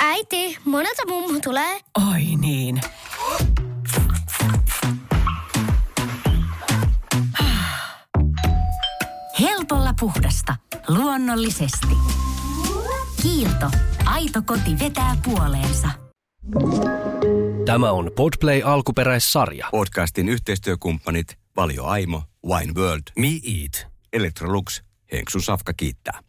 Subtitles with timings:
[0.00, 1.80] Äiti, monelta mummu tulee?
[2.12, 2.80] Oi niin.
[9.40, 10.56] Helpolla puhdasta.
[10.88, 11.96] Luonnollisesti.
[13.22, 13.70] Kiilto.
[14.04, 15.88] Aito koti vetää puoleensa.
[17.66, 19.68] Tämä on Podplay alkuperäissarja.
[19.70, 23.92] Podcastin yhteistyökumppanit Valio Aimo, Wine World, Me Eat.
[24.12, 26.20] Electrolux, Henksun Safka kiittää.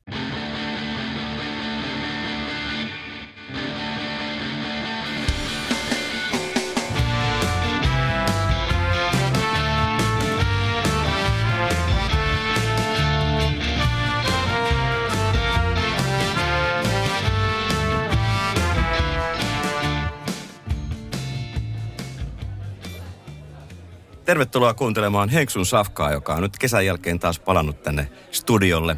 [24.25, 28.97] Tervetuloa kuuntelemaan Henksun Safkaa, joka on nyt kesän jälkeen taas palannut tänne studiolle.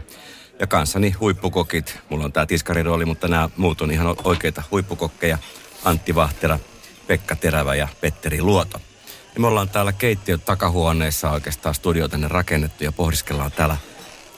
[0.60, 2.00] Ja kanssani huippukokit.
[2.10, 5.38] Mulla on tää tiskarirooli, mutta nämä muut on ihan oikeita huippukokkeja.
[5.84, 6.60] Antti Vahtera,
[7.08, 8.82] Pekka Terävä ja Petteri Luoto.
[9.36, 13.78] Ja me ollaan täällä keittiön takahuoneessa oikeastaan studio tänne rakennettu ja pohdiskellaan täällä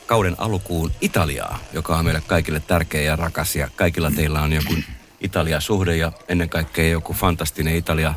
[0.05, 3.55] kauden alkuun Italiaa, joka on meille kaikille tärkeä ja rakas.
[3.55, 4.73] Ja kaikilla teillä on joku
[5.21, 8.13] Italia-suhde ja ennen kaikkea joku fantastinen Italia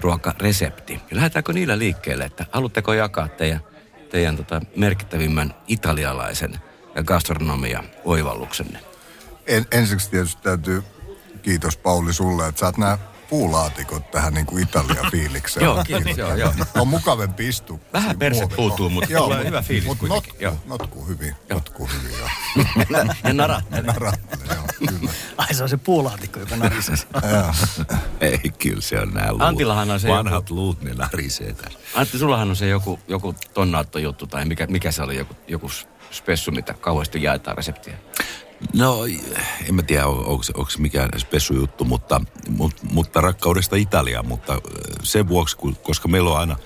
[0.00, 1.00] ruokaresepti.
[1.10, 3.60] Lähdetäänkö niillä liikkeelle, että haluatteko jakaa teidän,
[4.10, 6.58] teidän tota merkittävimmän italialaisen
[7.04, 8.78] gastronomia oivalluksenne?
[9.46, 10.82] En, ensiksi tietysti täytyy
[11.42, 15.64] kiitos Pauli sulle, että saat nämä puulaatikot tähän niin kuin Italia-fiilikseen.
[15.66, 16.52] Joo, kiitos, joo, joo.
[16.78, 17.78] On mukavampi istua.
[17.92, 20.56] Vähän perse puutuu, mutta Joo, tulee mut- hyvä fiilis mut kuitenkin, Not, joo.
[20.66, 22.28] notkuu hyvin, notkuu hyvin, joo.
[23.24, 23.82] ja narattelee.
[23.82, 25.10] Narattelee, joo, kyllä.
[25.36, 26.96] Ai se on se puulaatikko, joka narisee.
[27.32, 27.54] Joo.
[28.20, 29.42] Ei, kyllä se on nämä luut.
[29.42, 31.78] Antillahan on se Vanhat luut, ne narisee tässä.
[31.94, 35.70] Antti, sullahan on se joku, joku tonnaattojuttu tai mikä, mikä se oli, joku, joku
[36.10, 37.94] spessu, mitä kauheasti jaetaan reseptiä.
[38.74, 39.04] No,
[39.68, 44.26] en mä tiedä, on- onko onko mikään spessu juttu, mutta, mutta, mutta rakkaudesta Italiaan.
[44.26, 44.58] Mutta
[45.02, 46.56] sen vuoksi, koska meillä on aina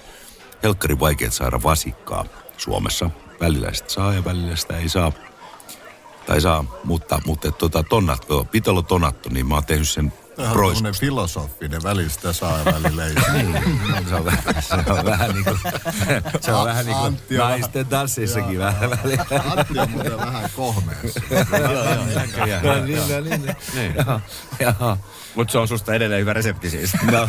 [0.63, 2.25] helkkari vaikeat saada vasikkaa
[2.57, 3.11] Suomessa.
[3.41, 5.13] Välillä sitä saa ja välillä sitä ei saa.
[6.27, 10.95] Tai saa, mutta, mutta tota, tonnatto, pitolo tonatto, niin mä oon tehnyt sen Tämä on
[11.01, 13.25] filosofinen, välistä saa välillä ei saa.
[14.09, 15.59] se on vähän, se on vähän niin kuin,
[16.41, 19.25] se on vähän niin kuin Antti on naisten tansseissakin vähän väliä.
[19.57, 21.21] Antti on muuten vähän kohmeessa.
[22.63, 23.57] No niin, no niin.
[23.75, 23.95] Niin.
[25.35, 26.93] Mutta se on susta edelleen hyvä resepti siis.
[27.03, 27.29] No,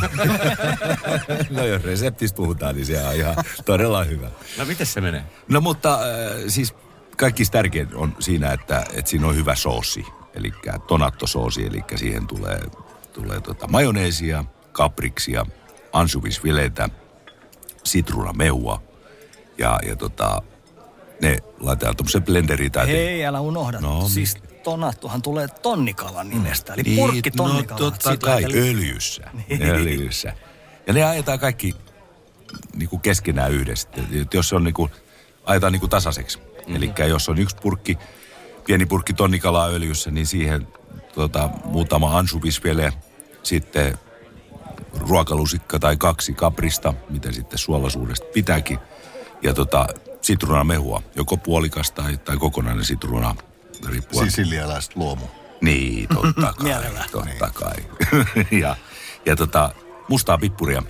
[1.50, 3.36] no jos reseptistä puhutaan, niin se on ihan
[3.66, 4.30] todella hyvä.
[4.58, 5.24] No miten se menee?
[5.50, 6.00] No mutta äh,
[6.48, 6.74] siis
[7.18, 10.06] kaikista tärkein on siinä, että, että siinä on hyvä soosi.
[10.34, 10.54] Eli
[10.88, 12.62] tonattosoosi, eli siihen tulee,
[13.14, 15.46] tulee tota majoneesia, kapriksia,
[15.94, 16.90] ansuvisvileitä,
[17.84, 18.82] sitruunamehua
[19.58, 20.42] ja, ja tota,
[21.22, 23.80] ne laitetaan tuommoisen blenderiin tai Hei, älä unohda.
[23.80, 26.74] No, No, siis tonattuhan tulee tonnikalan nimestä.
[26.74, 27.78] Eli Niin, purkki no tonnikala.
[27.80, 29.24] totta Siitä kai, lähtee- öljyssä.
[29.50, 29.64] Niin.
[29.70, 30.34] öljyssä.
[30.88, 31.76] Ja ne ajetaan kaikki
[32.76, 33.90] niin kuin keskenään yhdessä.
[34.22, 34.92] Et jos se on niin kuin,
[35.46, 36.38] ajetaan niin kuin tasaiseksi.
[36.40, 36.76] Mm-hmm.
[36.76, 37.98] Eli jos on yksi purkki,
[38.66, 40.68] pieni purkki tonnikalaa öljyssä, niin siihen
[41.16, 42.94] tota, muutama ansuvisvele,
[43.44, 43.98] sitten
[45.00, 48.80] ruokalusikka tai kaksi kaprista, mitä sitten suolaisuudesta pitääkin.
[49.44, 49.88] Ja tota,
[50.22, 53.36] sitruunamehua, joko puolikas tai, tai kokonainen sitruuna,
[53.90, 54.32] riippuen.
[54.32, 55.26] Sisilialaista luomu.
[55.62, 56.82] Niin, totta kai.
[57.12, 57.76] Totta kai.
[58.62, 58.76] ja,
[59.26, 59.72] ja tota,
[60.08, 60.84] mustaa pippuria.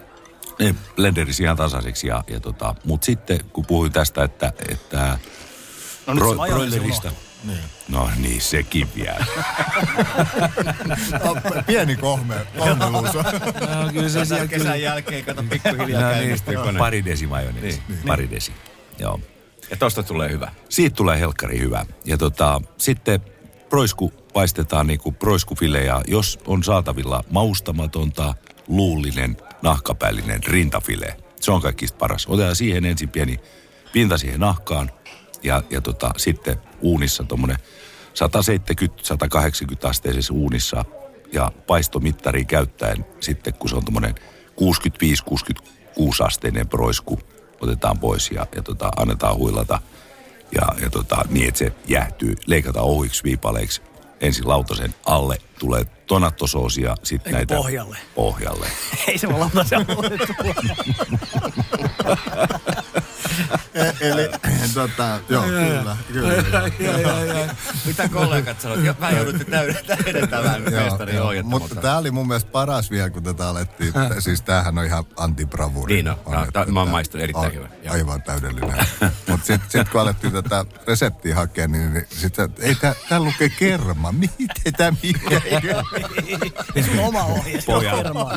[0.59, 2.07] Ne blenderisi ihan tasaiseksi.
[2.07, 5.19] Ja, ja tota, Mutta sitten, kun puhuin tästä, että, että
[6.07, 7.11] No nyt bro- broilerista.
[7.43, 7.63] Unohtui.
[7.89, 9.25] No niin, sekin vielä.
[11.25, 11.35] No,
[11.67, 13.23] pieni kohme, kohmeluus on.
[13.83, 16.79] no, kyllä se siellä Kesän jälkeen, kato pikkuhiljaa No, niin, kone.
[16.79, 17.81] pari desi majoneesi.
[17.87, 17.99] Niin.
[18.07, 18.51] Pari desi,
[18.99, 19.19] joo.
[19.69, 20.51] Ja tosta tulee hyvä.
[20.69, 21.85] Siitä tulee helkkari hyvä.
[22.05, 23.19] Ja tota, sitten
[23.69, 28.33] proisku paistetaan niinku proiskufile ja jos on saatavilla maustamatonta,
[28.67, 31.17] luullinen, nahkapäällinen rintafile.
[31.39, 32.25] Se on kaikista paras.
[32.27, 33.39] Otetaan siihen ensin pieni
[33.93, 34.91] pinta siihen nahkaan
[35.43, 37.57] ja, ja tota, sitten uunissa tuommoinen
[39.85, 40.85] 170-180 asteisessa uunissa
[41.33, 44.15] ja paistomittari käyttäen sitten kun se on tuommoinen
[44.61, 47.19] 65-66 asteinen proisku
[47.61, 49.81] otetaan pois ja, ja tota, annetaan huilata
[50.55, 53.81] ja, ja tota, niin, että se jäähtyy, leikataan ohuiksi viipaleiksi.
[54.21, 57.55] Ensin lautasen alle tulee tonattosoosia, sitten näitä...
[57.55, 57.97] pohjalle.
[58.15, 58.67] Pohjalle.
[59.07, 59.85] Ei se voi lautase alle
[64.01, 64.29] Eli
[64.73, 65.95] tota, joo, kyllä,
[66.77, 67.55] kyllä.
[67.85, 68.85] Mitä kollegat sanoivat?
[68.85, 71.27] Jo, Mä joudutte täyden- täydentämään mestarin joo.
[71.27, 71.49] ohjetta.
[71.49, 73.93] Mutta tämä oli mun mielestä paras vielä, kun tätä alettiin.
[74.19, 75.93] Siis tämähän on ihan antibravuri.
[75.95, 76.17] Niin on.
[76.71, 77.67] Mä oon maistanut erittäin hyvä.
[77.89, 78.85] Aivan täydellinen.
[79.29, 84.11] Mutta sitten sit, kun alettiin tätä reseptiä hakea, niin, niin sitten, ei tää lukee kerma.
[84.39, 85.41] Miten tämä mikä?
[87.01, 87.59] Oma ohje.
[87.65, 88.33] Pojat, Kermaa.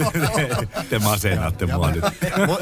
[0.91, 2.05] te masennatte mua nyt.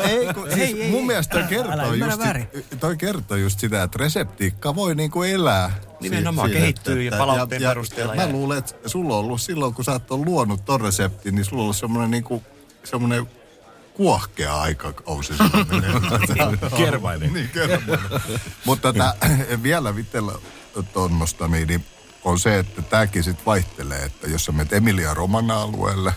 [0.02, 2.48] Ei, kun, siis Ei, ei, mun mielestä kertoo, ymmärrä just, väärin.
[2.80, 5.72] toi kertoo just sitä, että reseptiikka voi niinku elää.
[6.00, 9.74] Nimenomaan, si- kehittyy ja palautteen perusteella Ja, ja- mä luulen, että sulla on ollut silloin,
[9.74, 12.42] kun sä oot luonut ton reseptin, niin sulla on ollut semmoinen niinku,
[12.84, 13.26] semmoinen
[13.94, 15.32] kuohkea aikakausi.
[16.76, 17.32] Kermainen.
[17.32, 18.20] niin, kermainen.
[18.64, 19.14] Mutta tää,
[19.62, 20.32] vielä vitellä
[20.92, 21.84] tuonnosta, niin, niin
[22.24, 26.14] on se, että tämäkin sitten vaihtelee, että jos sä menet Emilia Romana alueelle,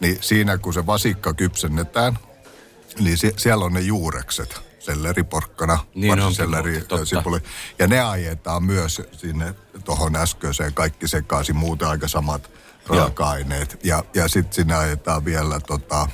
[0.00, 2.18] niin siinä kun se vasikka kypsennetään,
[3.00, 4.60] niin sie- siellä on ne juurekset,
[4.92, 7.04] selleriporkkana, Niin varsiselleri, totta.
[7.06, 7.38] sipuli.
[7.78, 9.54] Ja ne ajetaan myös sinne
[9.84, 12.50] tuohon äskeiseen kaikki sekaisin, muuten aika samat
[12.86, 13.80] raaka-aineet.
[13.84, 16.08] Ja, ja sitten sinne ajetaan vielä, tota,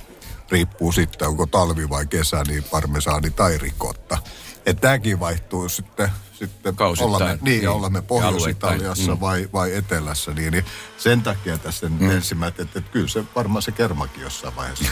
[0.50, 4.19] riippuu sitten, onko talvi vai kesä, niin parmesaani tai rikotta.
[4.67, 7.15] Että tämäkin vaihtuu sitten, sitten Kausittain.
[7.15, 7.69] olemme, niin, Niin.
[7.69, 9.15] olemme Pohjois-Italiassa.
[9.15, 9.20] Mm.
[9.20, 10.65] vai, vai Etelässä, niin, niin
[10.99, 12.11] sen takia tässä mm.
[12.11, 14.85] ensimmäiset, että, että kyllä se varmaan se kermakin jossain vaiheessa.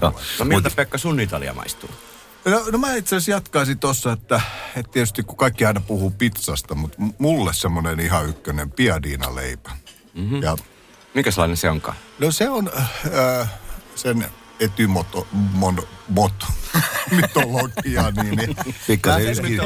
[0.38, 1.90] No miltä Pekka sun Italia maistuu?
[2.44, 4.40] No, no mä itse asiassa jatkaisin tossa, että,
[4.76, 9.70] että tietysti kun kaikki aina puhuu pizzasta, mutta mulle semmoinen ihan ykkönen piadina leipä.
[10.14, 10.42] Mm-hmm.
[10.42, 10.56] Ja
[11.14, 11.96] Minkälainen se onkaan?
[12.18, 12.70] no se on
[13.38, 13.50] äh,
[13.94, 14.26] sen
[14.60, 16.32] etymoto, mon, mot,
[17.16, 18.56] mytologia, niin, niin
[18.86, 19.58] Pikkasen yskii,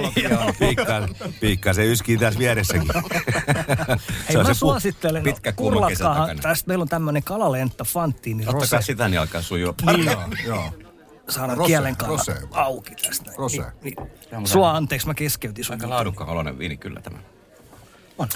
[0.59, 2.91] pikkasen, pikkasen yskii tässä vieressäkin.
[4.29, 6.43] Hei, mä suosittelen, pitkä kuuma kesä kurlatkaahan, takana.
[6.43, 9.75] tästä meillä on tämmöinen kalalenttä Fantini Ottakaa sitä, niin alkaa sujua.
[10.05, 10.88] joo, joo.
[11.29, 12.37] Saadaan Rose, kielen rose.
[12.51, 13.33] auki tästä.
[13.39, 13.65] Rose.
[13.83, 13.95] Niin,
[14.31, 14.47] niin.
[14.47, 15.75] Sua anteeksi, mä keskeytin sun.
[15.75, 17.19] Aika laadukkaan oloinen viini kyllä tämä.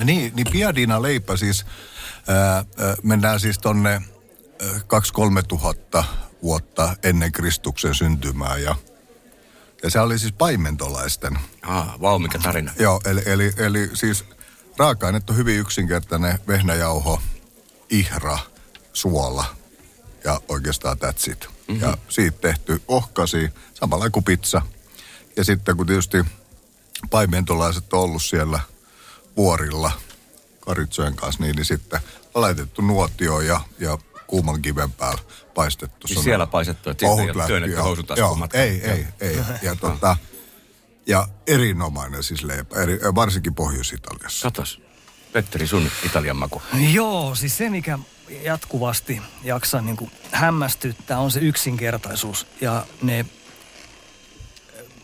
[0.04, 1.66] Niin, niin piadina leipä siis,
[2.28, 2.64] ää, ää,
[3.02, 4.02] mennään siis tonne
[4.62, 6.04] 2-3 tuhatta
[6.42, 8.76] vuotta ennen Kristuksen syntymää ja,
[9.82, 11.38] ja se oli siis paimentolaisten.
[11.62, 12.72] Ah, vau, mikä tarina.
[12.78, 14.24] Joo, eli, eli, eli siis
[14.76, 17.22] raaka-aineet on hyvin yksinkertainen vehnäjauho,
[17.90, 18.38] ihra,
[18.92, 19.44] suola
[20.24, 21.48] ja oikeastaan that's it.
[21.72, 21.88] Mm-hmm.
[21.88, 24.62] Ja siitä tehty ohkasi, samalla kuin pizza.
[25.36, 26.24] Ja sitten kun tietysti
[27.10, 28.60] paimentolaiset on ollut siellä
[29.36, 29.92] vuorilla
[30.60, 32.00] karitsojen kanssa, niin, niin sitten
[32.34, 35.22] on laitettu nuotio ja, ja kuuman kiven päällä
[35.54, 36.08] paistettu.
[36.08, 39.36] Se on siellä paistettu, että siitä ei ole työnnetty housutaskuun ei, ei, ei.
[39.62, 40.16] Ja, tota,
[41.06, 44.46] ja erinomainen siis leipä, eri, varsinkin Pohjois-Italiassa.
[44.46, 44.80] Katos.
[45.32, 46.62] Petteri, sun Italian maku.
[46.92, 47.98] Joo, siis se mikä
[48.42, 53.26] jatkuvasti jaksaa niin kuin hämmästyttää on se yksinkertaisuus ja ne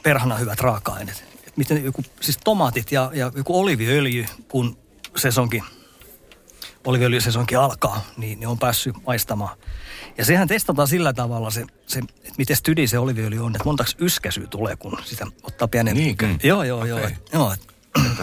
[0.02, 1.24] perhana hyvät raaka-aineet.
[1.46, 4.78] Et miten joku, siis tomaatit ja, ja joku oliviöljy, kun
[5.16, 5.62] sesonkin,
[6.84, 9.58] oliviöljysesonki alkaa, niin ne on päässyt maistamaan.
[10.18, 13.96] Ja sehän testataan sillä tavalla se, se että miten stydi se oliviöljy on, että montaks
[14.00, 15.94] yskäsyä tulee, kun sitä ottaa pienen...
[15.94, 16.28] Niinkö?
[16.42, 16.98] Joo, joo, joo.
[16.98, 17.74] Et, joo et,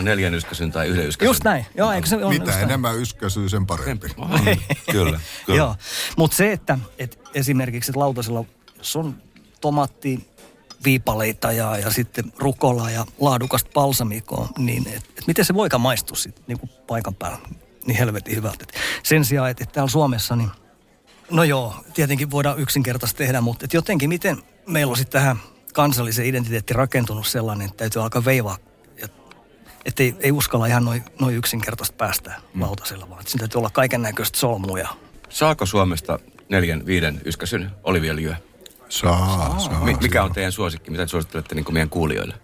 [0.02, 1.30] Neljän yskäsyn tai yhden yskäsyn.
[1.30, 1.66] just näin.
[1.78, 2.64] Joo, eikö se on just Mitä näin?
[2.64, 4.08] enemmän yskäsyä, sen parempi.
[4.92, 5.58] Kyllä, kyllä.
[5.58, 5.76] Joo,
[6.18, 8.46] mutta se, että et esimerkiksi että lautasella,
[8.78, 9.16] jos on
[9.62, 10.36] tomaatti,
[10.86, 16.16] viipaleita ja, ja sitten rukolaa ja laadukasta balsamikoa, niin et, et miten se voikaan maistua
[16.16, 17.48] sitten niin paikan päällä
[17.86, 18.64] niin helvetin hyvältä.
[18.70, 20.50] Et sen sijaan, että et täällä Suomessa, niin
[21.32, 25.40] no joo, tietenkin voidaan yksinkertaisesti tehdä, mutta et jotenkin miten meillä on sitten tähän
[25.74, 28.58] kansallisen identiteetti rakentunut sellainen, että täytyy alkaa veivaa
[29.86, 32.62] että ei, ei uskalla ihan noin noi yksinkertaisesti päästä mm.
[32.62, 34.90] lautasella, vaan että siinä täytyy olla kaiken näköistä solmuja.
[35.30, 36.20] Saako Suomesta
[36.50, 38.38] neljän, viiden yskäsyn oliviöljyä?
[38.90, 39.84] Saa, saa.
[39.84, 40.92] Mi- mikä on teidän suosikki?
[40.92, 42.36] Mitä suosittelette niin meidän kuulijoille?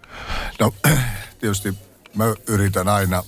[0.58, 0.74] No,
[1.40, 1.74] tietysti
[2.14, 3.22] mä yritän aina,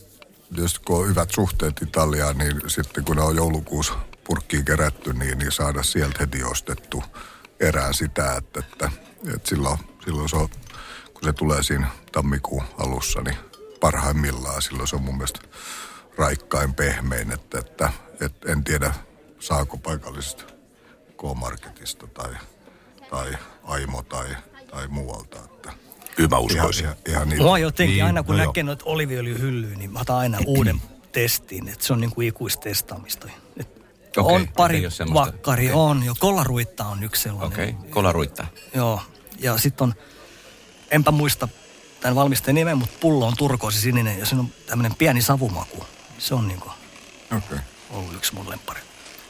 [0.55, 5.39] tietysti kun on hyvät suhteet Italiaan, niin sitten kun ne on joulukuussa purkkiin kerätty, niin,
[5.39, 7.05] niin saada sieltä heti ostettu
[7.61, 8.91] erään sitä, että, että,
[9.35, 10.49] että silloin, silloin se on,
[11.15, 13.37] kun se tulee siinä tammikuun alussa, niin
[13.85, 15.41] parhaimmillaan silloin se on mun mielestä
[16.19, 18.95] raikkain pehmein, että, että, että en tiedä
[19.41, 20.45] saako paikallisesta
[21.17, 22.35] K-Marketista tai,
[23.11, 23.33] tai
[23.65, 24.37] Aimo tai,
[24.71, 25.73] tai muualta, että
[26.17, 26.85] Kyllä mä ihan, uskoisin.
[26.85, 27.43] ihan, ihan niitä.
[27.43, 31.69] Mua jotenkin Niin, aina kun no näkee noita oliviöljyhyllyjä, niin mä otan aina uuden testin,
[31.69, 33.29] että se on niin kuin ikuistestaamista.
[34.17, 34.83] Okei, on pari
[35.15, 35.75] vakkari, Okei.
[35.75, 36.15] on jo.
[36.19, 37.53] Kollaruitta on yksi sellainen.
[37.53, 37.91] Okei, okay.
[37.91, 38.47] kolaruittaa.
[38.75, 39.01] Joo,
[39.39, 39.95] ja sitten on,
[40.91, 41.49] enpä muista
[42.05, 45.85] tämän valmisteen nimen, mutta pullo on turkoosi sininen ja siinä on tämmöinen pieni savumaku.
[46.19, 46.73] Se on niin kuin
[47.37, 47.59] Okay.
[47.91, 48.81] ollut yksi mun lemppari.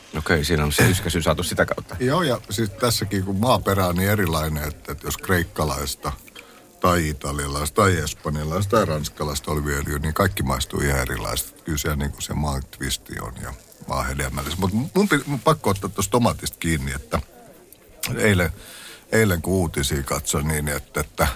[0.08, 1.96] Okei, okay, siinä on se yskäsy saatu sitä kautta.
[2.00, 6.12] Joo, ja siis tässäkin kun maaperä on niin erilainen, että, että jos kreikkalaista
[6.80, 11.62] tai italialaista tai espanjalaista tai ranskalaista oliviöljyä, niin kaikki maistuu ihan erilaiset.
[11.62, 13.54] Kyllä siellä niin kuin se maan twisti on ja
[13.88, 14.58] maan hedelmällisyys.
[14.58, 17.20] Mutta mun, mun pakko ottaa tuosta tomatista kiinni, että
[18.16, 18.50] eilen,
[19.12, 21.28] eilen kun uutisia katsoin niin, että, että,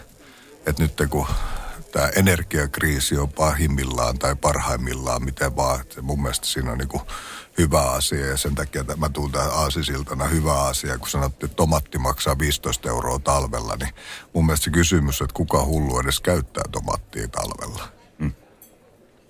[0.68, 1.26] että nyt kun
[1.92, 7.02] tämä energiakriisi on pahimmillaan tai parhaimmillaan, miten vaan, että mun mielestä siinä on niin kuin
[7.58, 11.56] hyvä asia ja sen takia että mä tuun tähän aasisiltana hyvä asia, kun sanottiin, että
[11.56, 13.94] tomatti maksaa 15 euroa talvella, niin
[14.32, 17.88] mun mielestä se kysymys, että kuka hullu edes käyttää tomattia talvella.
[18.18, 18.32] Mm.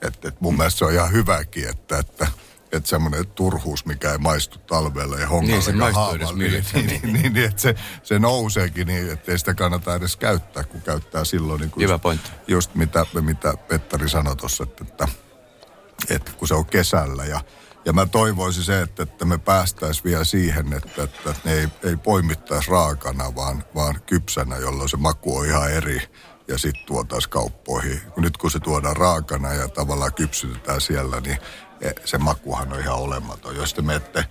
[0.02, 0.58] Että et mun mm.
[0.58, 2.26] mielestä se on ihan hyväkin, että, että
[2.72, 6.64] että semmoinen turhuus, mikä ei maistu talvella ja hongalle Niin, se haavalle, millään.
[6.74, 10.64] niin, niin, niin, niin, että se, se nouseekin niin, että ei sitä kannata edes käyttää,
[10.64, 11.60] kun käyttää silloin.
[11.60, 12.30] Niin kuin Hyvä just- pointti.
[12.48, 15.08] Just mitä, mitä Petteri sanoi tuossa, että, että,
[16.10, 17.40] että kun se on kesällä ja
[17.84, 21.96] ja mä toivoisin se, että, että me päästäisiin vielä siihen, että, että ne ei, ei
[21.96, 26.02] poimittaisi raakana, vaan, vaan kypsänä, jolloin se maku on ihan eri
[26.48, 28.00] ja sitten tuotaisiin kauppoihin.
[28.16, 31.38] Nyt kun se tuodaan raakana ja tavallaan kypsytetään siellä, niin
[31.80, 33.56] eh, se makuhan on ihan olematon.
[33.56, 34.24] Jos te menette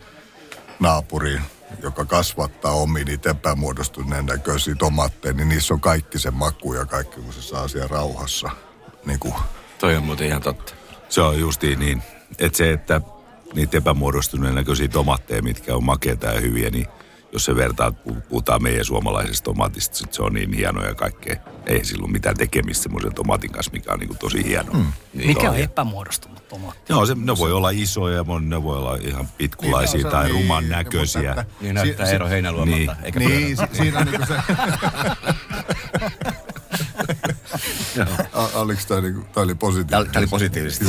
[0.79, 1.41] naapuriin,
[1.81, 7.21] joka kasvattaa omiin niitä epämuodostuneen näköisiä tomaatteja, niin niissä on kaikki se maku ja kaikki,
[7.21, 8.49] kun se saa siellä rauhassa.
[9.05, 9.33] Niin kuin,
[9.79, 10.73] Toi on muuten ihan totta.
[11.09, 12.03] Se on justiin niin,
[12.39, 13.01] että se, että
[13.53, 16.87] niitä epämuodostuneen näköisiä tomatteja, mitkä on makeita ja hyviä, niin
[17.31, 21.35] jos se vertaa, pu- puhutaan meidän suomalaisesta tomaatista, sit se on niin hieno ja kaikkea.
[21.65, 24.73] Ei sillä ole mitään tekemistä semmoisen tomaatin kanssa, mikä on niin kuin tosi hieno.
[24.73, 24.85] Mm.
[25.13, 26.93] Mikä on epämuodostunut tomaatti?
[26.93, 30.63] Joo, se, ne voi olla isoja, ne voi olla ihan pitkulaisia Niin, tai niin, ruman
[30.63, 31.29] mutta näköisiä.
[31.31, 32.91] että- Niin näyttää Si- si- Eero Heinäluomalta, niin.
[33.03, 34.33] eikä niin, si- siinä on niinku se...
[38.53, 40.17] Oliko tämä niinku, oli Tämä positiivinen?
[40.17, 40.85] oli positiivisesti.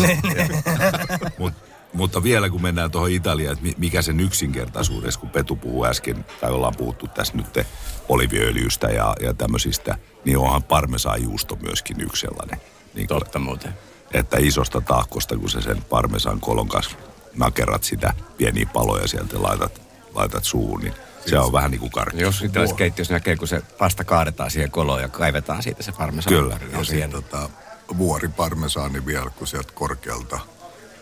[1.39, 1.55] Mut,
[1.93, 6.25] mutta vielä kun mennään tuohon Italiaan, että mi- mikä sen yksinkertaisuudessa, kun Petu puhuu äsken,
[6.41, 7.67] tai ollaan puhuttu tässä nyt
[8.09, 12.61] oliviöljystä ja, ja tämmöisistä, niin onhan parmesanjuusto myöskin yksi sellainen.
[12.95, 13.75] Niin Totta muuten.
[14.15, 16.97] että isosta tahkosta, kun se sen parmesan kolon kanssa
[17.37, 19.81] nakerat sitä pieniä paloja sieltä ja laitat,
[20.15, 20.95] laitat suuhun, niin
[21.27, 22.23] se on vähän niin kuin karkki.
[22.23, 26.33] Jos italialaisessa keittiössä näkee, kun se pasta kaadetaan siihen koloon ja kaivetaan siitä se parmesan.
[26.33, 26.59] Kyllä.
[26.59, 27.13] Se Ja hieno.
[27.13, 27.51] tota,
[27.99, 30.41] vuori parmesaani vielä, kun sieltä korkealta,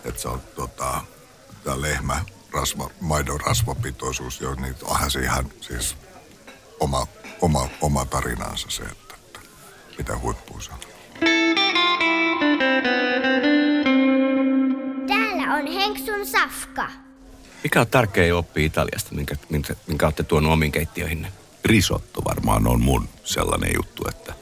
[0.08, 1.00] että se on tota,
[1.64, 5.96] tämä lehmä, rasva, maidon rasvapitoisuus, jo, niin onhan se ihan siis
[6.80, 7.06] oma,
[7.40, 9.40] oma, oma tarinansa se, että, että
[9.98, 10.78] mitä huippua se on.
[15.06, 16.90] Täällä on Henksun safka.
[17.64, 21.32] Mikä on tärkeä oppi Italiasta, minkä, minkä, minkä olette tuonut omiin keittiöihinne?
[21.64, 24.34] risotto varmaan on mun sellainen juttu, että,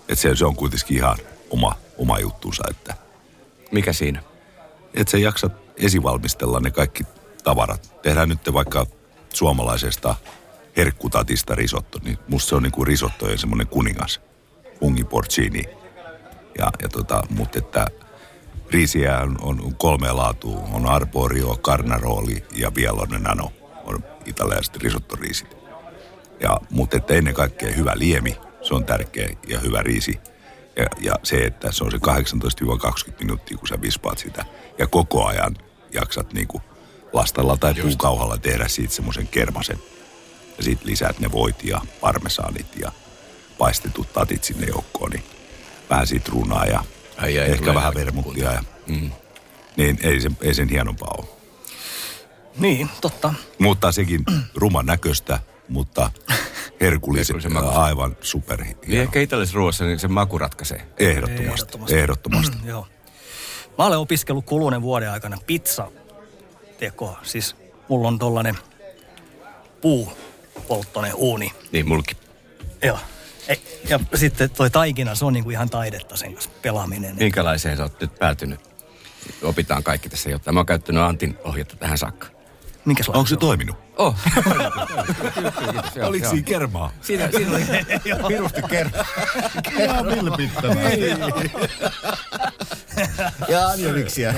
[0.00, 1.18] että se, se on kuitenkin ihan
[1.50, 2.94] oma, oma juttunsa, että,
[3.70, 4.22] Mikä siinä?
[4.94, 7.04] Että sä jaksat esivalmistella ne kaikki
[7.44, 7.98] tavarat.
[8.02, 8.86] Tehdään nyt vaikka
[9.34, 10.14] suomalaisesta
[10.76, 14.20] herkkutatista risotto, niin musta se on niin kuin risottojen semmoinen kuningas,
[14.80, 15.62] fungi porcini.
[16.58, 17.86] Ja, ja tota, mutta että
[18.70, 23.52] riisiä on, on kolme laatua, on arborio, carnaroli ja bielone nano,
[23.84, 25.56] on italialaiset risottoriisit.
[26.40, 30.20] Ja, mutta että ennen kaikkea hyvä liemi, se on tärkeä ja hyvä riisi.
[30.76, 34.44] Ja, ja se, että se on se 18-20 minuuttia, kun sä vispaat sitä.
[34.78, 35.56] Ja koko ajan
[35.92, 36.62] jaksat niinku
[37.12, 39.78] lastalla tai puukauhalla tehdä siitä semmoisen kermasen.
[40.56, 42.92] Ja sitten lisäät ne voit ja parmesaanit ja
[43.58, 45.10] paistetut tatit sinne joukkoon.
[45.10, 45.24] Niin
[45.90, 46.84] vähän sitruunaa ja
[47.16, 48.52] Ai ai, ehkä vähän vermuttia.
[48.52, 49.10] Ja, mm.
[49.76, 51.26] Niin ei sen, ei sen hienompaa ole.
[52.58, 53.34] Niin, totta.
[53.58, 56.10] Mutta sekin ruman näköistä, mutta
[56.80, 57.82] herkullisen, Herkullisen makuista.
[57.82, 60.88] aivan super Niin ehkä italialaisessa ruoassa niin se maku ratkaisee.
[60.98, 61.44] Ehdottomasti.
[61.44, 61.96] Ehdottomasti.
[61.98, 62.56] Ehdottomasti.
[62.64, 62.86] Joo.
[63.78, 65.90] Mä olen opiskellut kuluneen vuoden aikana pizza
[66.78, 67.20] tekoa.
[67.22, 67.56] Siis
[67.88, 68.58] mulla on tollanen
[69.80, 71.52] puupolttoinen uuni.
[71.72, 72.16] Niin mulki.
[72.82, 72.98] Joo.
[73.48, 73.56] E-
[73.88, 77.16] Ja sitten toi taikina, se on niinku ihan taidetta sen kanssa pelaaminen.
[77.16, 78.60] Minkälaiseen sä oot nyt päätynyt?
[79.42, 80.54] Opitaan kaikki tässä jotain.
[80.54, 82.26] Mä oon käyttänyt Antin ohjetta tähän saakka.
[82.88, 83.38] Minkäslainen Onko se on?
[83.38, 83.76] toiminut?
[83.96, 84.14] Oh.
[86.08, 86.92] Oliko siinä kermaa?
[87.00, 87.64] Siinä, siinä oli
[88.28, 89.04] pirusti kerta.
[89.78, 90.74] Ihan vilpittävä.
[93.48, 94.32] Ja anjoniksia.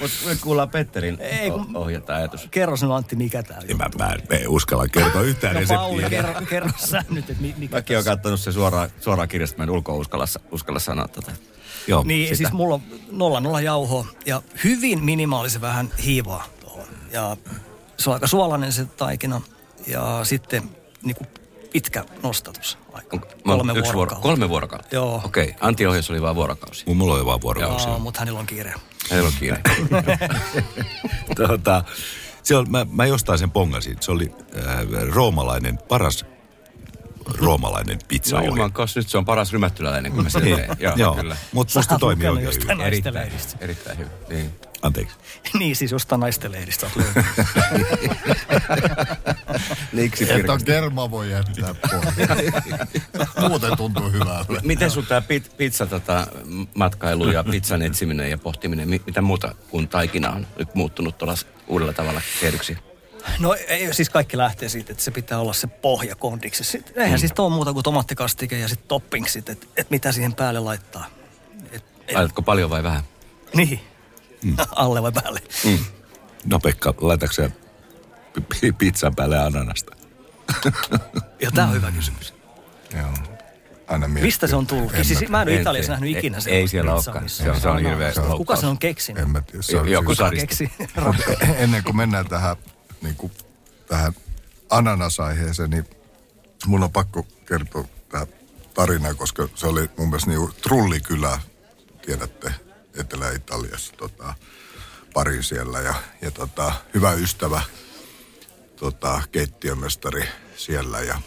[0.00, 2.48] Mutta me kuullaan Petterin Ei, kun- ohjata ajatus.
[2.50, 6.22] Kerro sinun Antti, mikä tää En mä, mä, en uskalla kertoa yhtään No Pauli, reseptiä.
[6.22, 9.64] kerro, kerro sä nyt, että mi- mikä Mäkin tässä- katsonut se suoraan, suoraan kirjasta, mä
[9.64, 11.32] en ulkoa uskalla, uskalla sanoa tätä.
[11.86, 12.02] Joo.
[12.06, 12.36] Niin, sitä.
[12.36, 16.44] siis mulla on nolla nolla jauhoa ja hyvin minimaalisen vähän hiivaa.
[17.12, 17.36] Ja
[17.98, 19.40] se on aika suolainen se taikina
[19.86, 20.62] ja sitten
[21.02, 21.26] niinku
[21.72, 22.78] pitkä nostatus.
[22.92, 23.18] Aika.
[23.44, 24.22] Kolme yksi vuoro- vuorokautta.
[24.28, 24.88] kolme vuorokautta?
[24.96, 25.20] Joo.
[25.24, 26.84] Okei, Antin ohjeessa oli vaan vuorokausi.
[26.86, 27.88] Mun mulla oli vaan vuorokausi.
[27.88, 28.74] Joo, mutta hänellä on kiire.
[29.10, 29.60] Hänellä on kiire.
[31.48, 31.84] tota,
[32.42, 33.96] se on, mä, mä jostain sen pongasin.
[34.00, 34.32] Se oli
[34.66, 36.24] äh, roomalainen paras
[37.34, 38.48] roomalainen pizza No oli.
[38.48, 40.76] ilman, koska nyt se on paras rymättyläläinen, kun mä sen teen.
[40.78, 41.36] Joo, Joo, kyllä.
[41.52, 42.80] mutta musta toimii oikein hyvin.
[42.80, 44.12] Erittäin, erittäin hyvin.
[44.28, 44.50] Niin.
[44.82, 45.16] Anteeksi.
[45.58, 47.26] niin siis jostain naisten lehdistä löytänyt.
[49.92, 52.28] Niksi Että on kerma voi jättää pois.
[53.48, 54.52] Muuten tuntuu hyvältä.
[54.62, 56.26] Miten sun tämä pit, pizza tota,
[56.74, 61.34] matkailu ja pizzan etsiminen ja pohtiminen, mi- mitä muuta kuin taikina on nyt muuttunut tuolla
[61.66, 62.78] uudella tavalla tehdyksi?
[63.38, 66.64] No ei, siis kaikki lähtee siitä, että se pitää olla se pohja kondiksi.
[66.64, 67.20] Sitten, eihän mm.
[67.20, 71.06] siis ole muuta kuin tomattikastike ja sitten toppingsit, että et mitä siihen päälle laittaa.
[71.72, 73.02] Et, et, Laitatko paljon vai vähän?
[73.54, 73.80] niin,
[74.44, 74.56] mm.
[74.76, 75.40] alle vai päälle.
[76.44, 77.42] No Pekka, laitatko
[78.78, 79.96] pizzan päälle ananasta?
[81.40, 82.34] Ja tämä on hyvä kysymys.
[82.96, 83.08] Joo.
[83.88, 84.22] Aina miettii.
[84.22, 84.94] Mistä se on tullut?
[84.94, 87.28] En Siis, mä en ole Italiassa nähnyt Ei- ikinä ei sellaista siellä olekaan.
[87.28, 88.60] Se on- se on hirveä Kuka loukkaus.
[88.60, 89.22] sen on keksinyt?
[89.22, 89.62] En mä tiedä.
[89.62, 90.72] Se on Joku siis- Kuka keksi?
[91.64, 92.56] Ennen kuin mennään tähän,
[93.02, 93.32] niin kuin,
[93.88, 94.12] tähän
[94.70, 95.84] ananasaiheeseen, niin
[96.66, 98.26] mun on pakko kertoa tämä
[98.74, 101.40] tarina, koska se oli mun mielestä niin Trullikylä,
[102.06, 102.52] tiedätte,
[102.98, 104.34] Etelä-Italiassa, tota,
[105.14, 105.80] pari siellä.
[105.80, 107.62] Ja, ja tota, hyvä ystävä,
[108.76, 111.00] tota, keittiömestari siellä.
[111.00, 111.20] Ja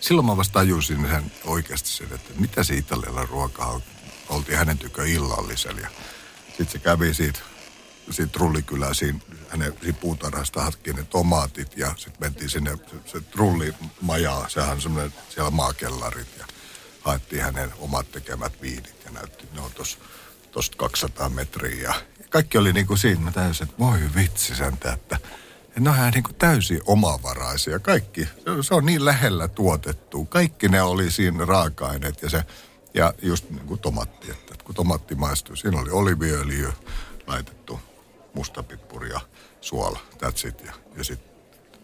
[0.00, 3.82] silloin mä vasta tajusin sen oikeasti sen, että mitä se italialainen ruoka on.
[4.28, 5.80] Oltiin hänen tykö illallisella.
[5.80, 5.88] Ja
[6.48, 7.38] sitten se kävi siitä,
[8.10, 9.18] siitä trullikylään siinä,
[9.48, 15.14] hänen siinä puutarhasta hakki ne tomaatit ja sitten mentiin sinne se, trullimajaa, sehän on semmoinen
[15.28, 16.46] siellä maakellarit ja
[17.02, 19.98] haettiin hänen omat tekemät viinit ja näytti, ne on tossa,
[20.56, 21.94] tosta 200 metriä ja
[22.30, 25.18] kaikki oli niin kuin siinä, mä täysin, että voi vitsi sentä, että
[25.80, 27.78] ne on niin kuin täysin omavaraisia.
[27.78, 30.24] Kaikki, se- se on niin lähellä tuotettu.
[30.24, 32.42] Kaikki ne oli siinä raaka-aineet ja se,
[32.94, 36.72] ja just niin kuin tomatti, että kun tomatti maistui, siinä oli oliviöljy
[37.26, 37.80] laitettu,
[38.34, 39.20] mustapippuri ja
[39.60, 40.64] suola, that's it.
[40.64, 41.30] Ja, ja sitten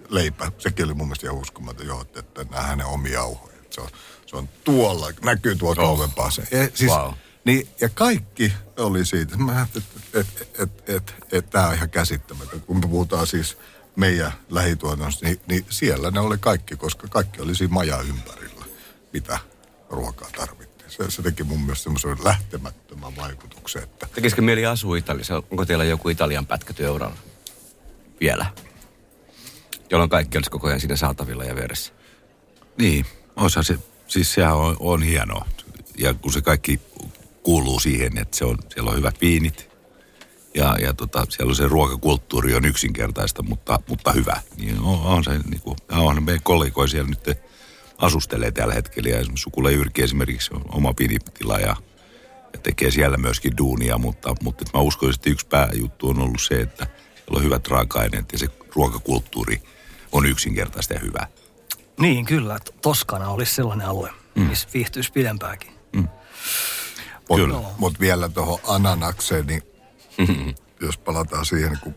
[0.09, 3.57] leipä, sekin oli mun mielestä ihan uskomaton, joo, että, että nämä hänen omia jauhoja.
[3.71, 3.89] Se on,
[4.27, 6.01] se on tuolla, näkyy tuolta oh.
[6.01, 6.43] oven päässä.
[6.51, 7.13] Ja, siis, Wow.
[7.45, 9.37] Niin, ja kaikki oli siitä.
[9.37, 12.61] Mä ajattelin, että et, et, et, et, tämä on ihan käsittämätön.
[12.61, 13.59] Kun me puhutaan siis
[13.97, 18.65] meidän lähituotannosta, niin, niin siellä ne oli kaikki, koska kaikki oli siinä maja ympärillä,
[19.13, 19.39] mitä
[19.91, 20.91] ruokaa tarvittiin.
[20.91, 25.43] Se, se teki mun mielestä semmoisen lähtemättömän vaikutuksen, että Tekisikö mieli asua Italiassa?
[25.51, 27.17] Onko teillä joku Italian pätkä työuralla?
[28.21, 28.47] Vielä.
[29.91, 31.93] Jolloin kaikki olisi koko ajan siinä saatavilla ja vieressä.
[32.79, 35.47] Niin, osa se, siis sehän on, on hienoa.
[35.99, 36.81] Ja kun se kaikki
[37.43, 39.73] kuuluu siihen, että se on, siellä on hyvät viinit
[40.55, 44.41] ja, ja tota, siellä on se ruokakulttuuri on yksinkertaista, mutta, mutta hyvä.
[44.57, 47.39] Niin on, on se, niin kuin, on meidän kollegoja siellä nyt
[47.99, 49.09] asustelee tällä hetkellä.
[49.09, 51.77] Ja esimerkiksi Sukula Jyrki esimerkiksi on oma viinitila ja,
[52.53, 56.61] ja tekee siellä myöskin duunia, mutta, mutta mä uskoisin, että yksi pääjuttu on ollut se,
[56.61, 59.63] että siellä on hyvät raaka-aineet ja se ruokakulttuuri
[60.13, 61.27] on yksinkertaista ja hyvä.
[62.01, 62.59] Niin, kyllä.
[62.83, 64.43] Toskana olisi sellainen alue, mm.
[64.43, 65.73] missä viihtyisi pidempäänkin.
[67.39, 69.63] Mutta mut vielä tuohon ananakseen, niin
[70.81, 71.95] jos palataan siihen, kun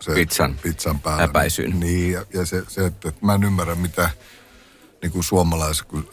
[0.00, 1.20] se Pizzan pizzan päällä.
[1.20, 1.80] häpäisyyn.
[1.80, 4.10] Niin, ja, ja se, se että, että mä en ymmärrä, mitä
[5.02, 6.10] niin kuin suomalaiset, kun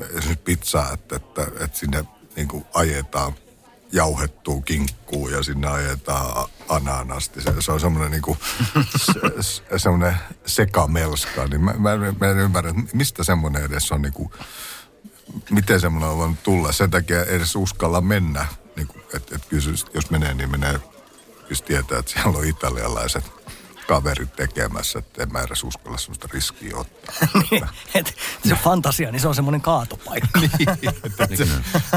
[0.00, 2.04] esimerkiksi pizzaa, että, että, että sinne
[2.36, 3.32] niin kuin ajetaan
[3.92, 7.40] jauhettua kinkkuu ja sinne ajetaan ananasti.
[7.40, 8.38] Se, se on semmoinen niin kuin,
[9.06, 11.46] se, se, semmoinen sekamelska.
[11.46, 14.30] Niin mä, mä, mä en ymmärrä, mistä semmoinen edes on niin kuin,
[15.50, 16.72] miten semmoinen on voinut tulla.
[16.72, 18.46] Sen takia edes uskalla mennä.
[18.76, 20.80] Niin kuin, että, kyllä se, jos menee, niin menee,
[21.50, 23.24] jos tietää, että siellä on italialaiset
[23.86, 27.14] kaverit tekemässä, että en mä edes uskalla semmoista riskiä ottaa.
[27.94, 28.16] et,
[28.48, 30.40] se fantasia, niin se on semmoinen kaatopaikka.
[31.30, 31.46] et, se,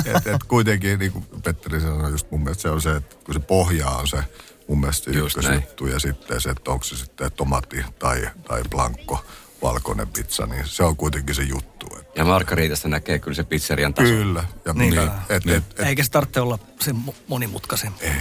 [0.05, 3.33] et, et kuitenkin, niin kuin Petteri sanoi, just mun mielestä se on se, että kun
[3.33, 4.23] se pohja on se
[4.67, 9.25] mun mielestä ykkösjuttu ja sitten se, että onko se sitten tomatti tai, tai blanko,
[9.61, 11.85] valkoinen pizza, niin se on kuitenkin se juttu.
[11.99, 14.07] Että Ja Margaritasta näkee kyllä se pizzerian taso.
[14.09, 14.43] kyllä.
[14.65, 14.95] Ja Niin.
[14.95, 17.91] niin, et, et, et, Eikä se tarvitse olla sen mo- monimutkaisen.
[18.01, 18.11] Ei,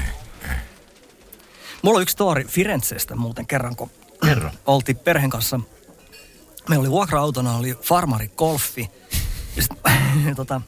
[1.83, 3.90] Mulla on yksi story Firenzestä muuten kerran, kun
[4.24, 4.51] Kerro.
[4.66, 5.61] oltiin perheen kanssa.
[6.68, 8.90] Meillä oli vuokra-autona, oli farmari golfi.
[9.57, 9.72] Ja sit,
[10.37, 10.61] tota,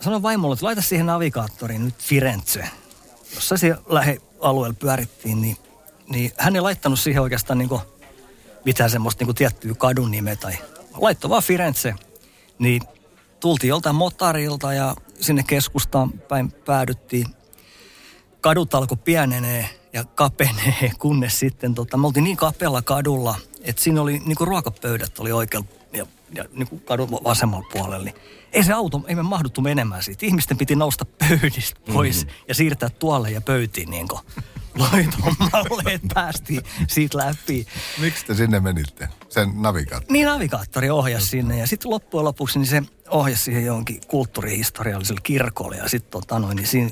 [0.00, 2.68] sanoin vaimolle, että laita siihen navigaattoriin nyt Firenze.
[3.34, 5.56] Jossa siellä lähialueella pyörittiin, niin,
[6.08, 7.68] niin hän ei laittanut siihen oikeastaan niin
[8.64, 10.52] mitään semmoista niin tiettyä kadun nimeä tai
[10.96, 11.94] laittoi vaan Firenze.
[12.58, 12.82] Niin
[13.40, 17.26] tultiin joltain motarilta ja sinne keskustaan päin päädyttiin.
[18.40, 24.02] Kadut alkoi pienenee ja kapenee, kunnes sitten tota, me oltiin niin kapealla kadulla, että siinä
[24.02, 28.04] oli niinku ruokapöydät oli oikealla ja, ja niinku kadun vasemmalla puolella.
[28.04, 28.16] Niin
[28.52, 30.26] ei se auto, ei me mahduttu menemään siitä.
[30.26, 32.44] Ihmisten piti nousta pöydistä pois mm-hmm.
[32.48, 34.20] ja siirtää tuolle ja pöytiin niinku
[34.74, 37.66] loitommalle, että päästiin siitä läpi.
[37.98, 39.08] Miksi te sinne menitte?
[39.28, 40.12] Sen navigaattori?
[40.12, 45.76] Niin navigaattori ohjasi sinne ja sitten loppujen lopuksi niin se ohjasi siihen johonkin kulttuurihistorialliselle kirkolle
[45.76, 46.90] ja sitten tota noin, niin siinä,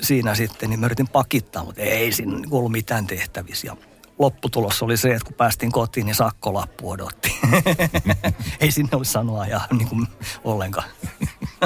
[0.00, 3.66] siinä sitten niin mä yritin pakittaa, mutta ei siinä ollut mitään tehtävissä.
[3.66, 3.76] Ja
[4.18, 7.40] lopputulos oli se, että kun päästiin kotiin, niin sakkolappu odotti.
[8.60, 10.06] ei sinne olisi sanoa ja niin kuin
[10.44, 10.88] ollenkaan.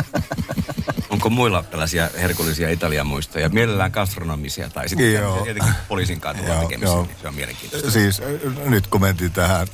[1.11, 3.49] Onko muilla tällaisia herkullisia Italian muistoja?
[3.49, 5.43] Mielellään gastronomisia tai sitten Joo.
[5.43, 6.97] tietenkin poliisin kanssa tekemisiä.
[6.97, 7.91] niin Se on mielenkiintoista.
[7.91, 9.67] Siis äh, nyt kun mentiin tähän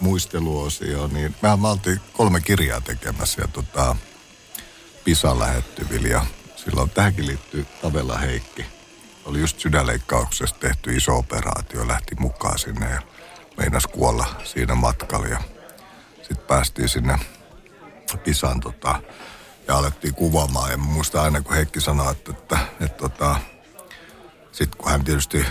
[0.00, 3.96] muisteluosioon, niin mehän me oltiin kolme kirjaa tekemässä ja tota,
[5.04, 6.26] Pisa lähettyvillä ja
[6.56, 8.64] silloin tähänkin liittyy Tavella Heikki.
[9.24, 13.02] Oli just sydänleikkauksesta tehty iso operaatio, lähti mukaan sinne ja
[13.56, 15.40] meinas kuolla siinä matkalla ja
[16.16, 17.18] sitten päästiin sinne
[18.24, 19.02] Pisan tota,
[19.68, 23.36] ja alettiin kuvaamaan ja mä muistan aina kun Heikki sanoi, että, että, että tota,
[24.52, 25.46] sitten kun hän tietysti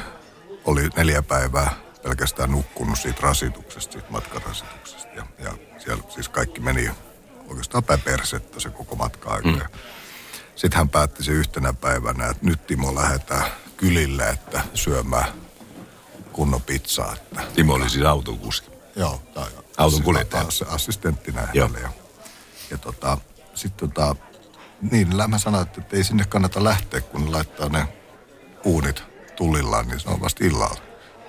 [0.65, 1.73] oli neljä päivää
[2.03, 5.07] pelkästään nukkunut siitä rasituksesta, siitä matkarasituksesta.
[5.15, 6.91] Ja, ja siellä siis kaikki meni
[7.47, 9.47] oikeastaan päin persettä se koko matka-aika.
[9.47, 9.61] Mm.
[10.55, 15.33] Sitten hän päätti se yhtenä päivänä, että nyt Timo lähdetään kylille, että syömään
[16.31, 17.13] kunnon pizzaa.
[17.13, 18.69] Että, Timo oli siis autokuski.
[18.95, 19.47] Joo, tai
[19.77, 20.43] Auton kuljettaja.
[20.43, 21.69] assi- assistenttina Joo.
[21.81, 21.89] Ja,
[22.71, 23.17] ja tota,
[23.55, 24.15] sitten tota,
[24.91, 27.87] niin lämmä sanoi, että ei sinne kannata lähteä, kun ne laittaa ne
[28.63, 29.03] uunit
[29.35, 30.81] tulillaan, niin se on vasta illalla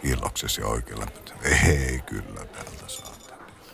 [0.02, 1.32] illoksesi oikein lämpötä.
[1.42, 3.16] Ei, kyllä täältä saa.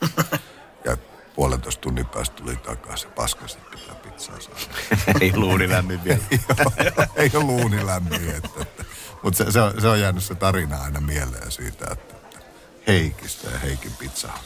[0.84, 0.96] ja
[1.34, 3.10] puolentoista tunnin päästä tuli takaisin.
[3.10, 4.60] Paskasti pitää pizzaa saada.
[5.20, 6.22] Ei luuni lämmin vielä.
[7.16, 8.30] ei ole luuni lämmin.
[8.30, 8.84] Että, että.
[9.22, 12.38] Mutta se, se, on, se on jäänyt se tarina aina mieleen siitä, että, että
[12.86, 14.38] Heikistä ja Heikin pizzaa.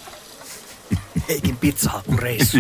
[1.29, 2.59] Heikin pizzahakureissu.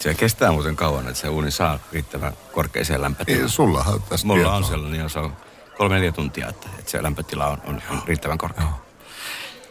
[0.00, 3.42] Se kestää muuten kauan, että se uuni saa riittävän korkeeseen lämpötilaan.
[3.42, 4.56] Ei, sullahan on tästä Mulla tietoa.
[4.56, 5.36] on sellainen, ja se on
[5.78, 8.64] kolme neljä tuntia, että, että se lämpötila on, on, on riittävän korkea.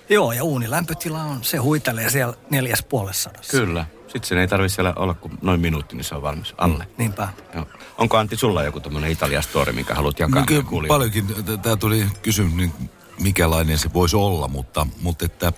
[0.09, 3.57] Joo, ja uunin lämpötila on, se huitelee siellä neljäs puolessa sadassa.
[3.57, 3.85] Kyllä.
[4.01, 6.87] Sitten sen ei tarvitse siellä olla kuin noin minuutti, niin se on valmis alle.
[6.97, 7.27] Niinpä.
[7.53, 7.65] Joo.
[7.97, 10.39] Onko Antti sulla joku tämmöinen Italia-story, minkä haluat jakaa?
[10.39, 10.93] No, kyllä kuulijoille?
[10.93, 11.59] paljonkin.
[11.61, 12.73] Tämä tuli kysymys, niin
[13.19, 15.53] mikälainen se voisi olla, mutta, mutta että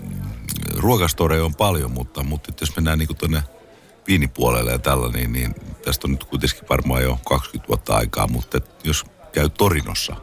[0.00, 0.20] mm,
[0.76, 3.42] ruokastoreja on paljon, mutta, mutta että jos mennään niin tuonne
[4.08, 8.58] viinipuolelle ja tällä, niin, niin tästä on nyt kuitenkin varmaan jo 20 vuotta aikaa, mutta
[8.84, 10.16] jos käy Torinossa,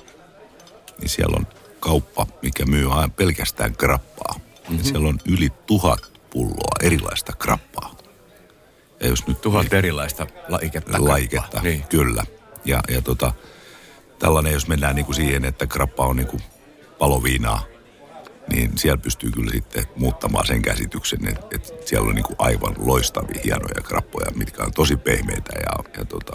[1.00, 1.48] niin siellä on
[1.80, 4.34] kauppa, mikä myy aina pelkästään krappaa.
[4.36, 4.78] Mm-hmm.
[4.78, 7.96] Ja siellä on yli tuhat pulloa erilaista krappaa.
[9.00, 10.98] Ja jos nyt Tuhat erilaista laiketta.
[11.00, 11.84] laiketta, Niin.
[11.90, 12.24] kyllä.
[12.66, 13.34] Ja, ja tota,
[14.20, 16.42] tällainen, jos mennään niin kuin siihen, että krappa on niin kuin
[17.00, 17.64] paloviinaa,
[18.52, 22.76] niin siellä pystyy kyllä sitten muuttamaan sen käsityksen, että, että siellä on niin kuin aivan
[22.78, 26.34] loistavia, hienoja krappoja, mitkä on tosi pehmeitä ja, ja tota,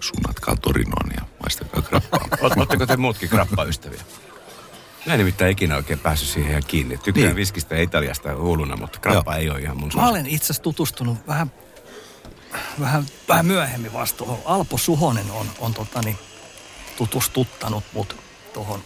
[0.00, 2.20] suunnatkaa torinoon ja maistakaa krappaa.
[2.56, 4.00] Ootteko te muutkin krappaystäviä?
[5.06, 6.96] Mä en nimittäin ikinä oikein päässyt siihen ihan kiinni.
[6.96, 7.26] Tykkään Niin.
[7.26, 7.36] niin.
[7.36, 9.40] viskistä ja Italiasta huuluna, mutta krappa Joo.
[9.40, 10.10] ei ole ihan mun Mä suosikki.
[10.10, 11.52] olen itse asiassa tutustunut vähän,
[12.80, 14.38] vähän, vähän myöhemmin vasta tuohon.
[14.44, 16.18] Alpo Suhonen on, on totani,
[16.96, 18.16] tutustuttanut mut
[18.52, 18.80] tuohon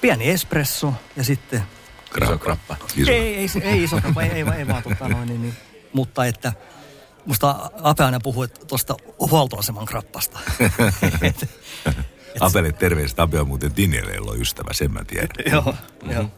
[0.00, 1.62] pieni espresso ja sitten...
[2.22, 2.76] Iso krappa.
[2.96, 3.10] Iso.
[3.12, 5.54] Ei, ei, ei iso krappa, ei, ei, ei vaan tota noin, niin, niin,
[5.92, 6.52] mutta että
[7.26, 10.38] musta Ape aina puhuu tuosta huoltoaseman krappasta.
[11.22, 11.50] Et-
[12.40, 15.28] Apelle terveiset, Ape on muuten Tinjeleilla ystävä, sen mä tiedän.
[15.52, 15.74] joo,
[16.10, 16.22] joo.
[16.22, 16.32] Mut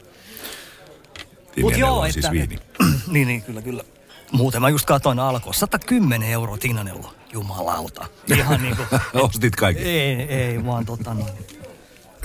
[1.55, 2.59] Tinjeleillä joo, on siis että, viini.
[3.13, 3.85] niin, niin, kyllä, kyllä.
[4.33, 5.53] Muuten mä just katsoin alkoa.
[5.53, 7.13] 110 euroa Tignanella.
[7.33, 8.07] Jumalauta.
[8.37, 8.89] Ihan niin kuin,
[9.25, 9.83] Ostit kaikki.
[9.85, 11.33] ei, ei, vaan tota noin.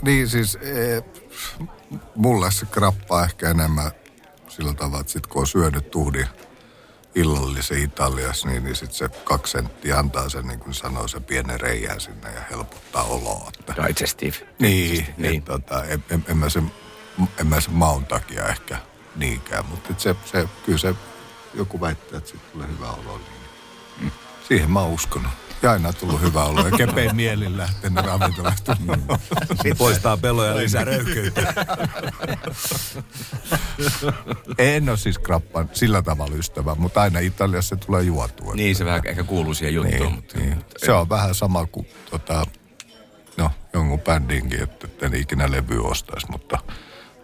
[0.01, 1.01] Niin siis, e,
[2.15, 3.91] mulle se krappaa ehkä enemmän
[4.47, 6.25] sillä tavalla, että sit kun on syönyt tuhdi
[7.15, 11.59] illallisen Italiassa, niin, niin sit se kaksi senttiä antaa sen, niin kuin sanoo, se pienen
[11.59, 13.51] reijän sinne ja helpottaa oloa.
[13.59, 14.35] Että, Digestive.
[14.59, 15.15] niin, niin.
[15.17, 15.43] niin.
[15.43, 16.71] Tota, en, en, en, mä sen,
[17.37, 18.77] en mä sen maun takia ehkä
[19.15, 20.95] niinkään, mutta et se, se, kyllä se,
[21.53, 23.17] joku väittää, että siitä tulee hyvä olo,
[23.99, 24.11] niin
[24.47, 25.31] siihen mä oon uskonut.
[25.61, 28.77] Ja aina tullut hyvä olo ja kepein mielin lähtenyt ravintolasta.
[29.77, 31.53] Poistaa peloja ja lisää röyhkeyttä.
[34.57, 38.53] En ole siis krappan sillä tavalla ystävä, mutta aina Italiassa se tulee juotua.
[38.53, 39.99] Niin, se vähän ehkä kuuluu siihen juttuun.
[39.99, 40.65] niin, mutta, niin.
[40.77, 42.45] Se on vähän sama kuin tota,
[43.37, 46.59] no, jonkun bändinkin, että et en ikinä levy ostaisi, mutta,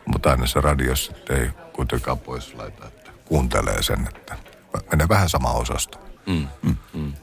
[0.06, 4.38] mutta aina se radiossa ei kuitenkaan pois laita, että kuuntelee sen, että
[4.92, 6.00] menee vähän sama osasto.
[6.26, 7.23] Täällä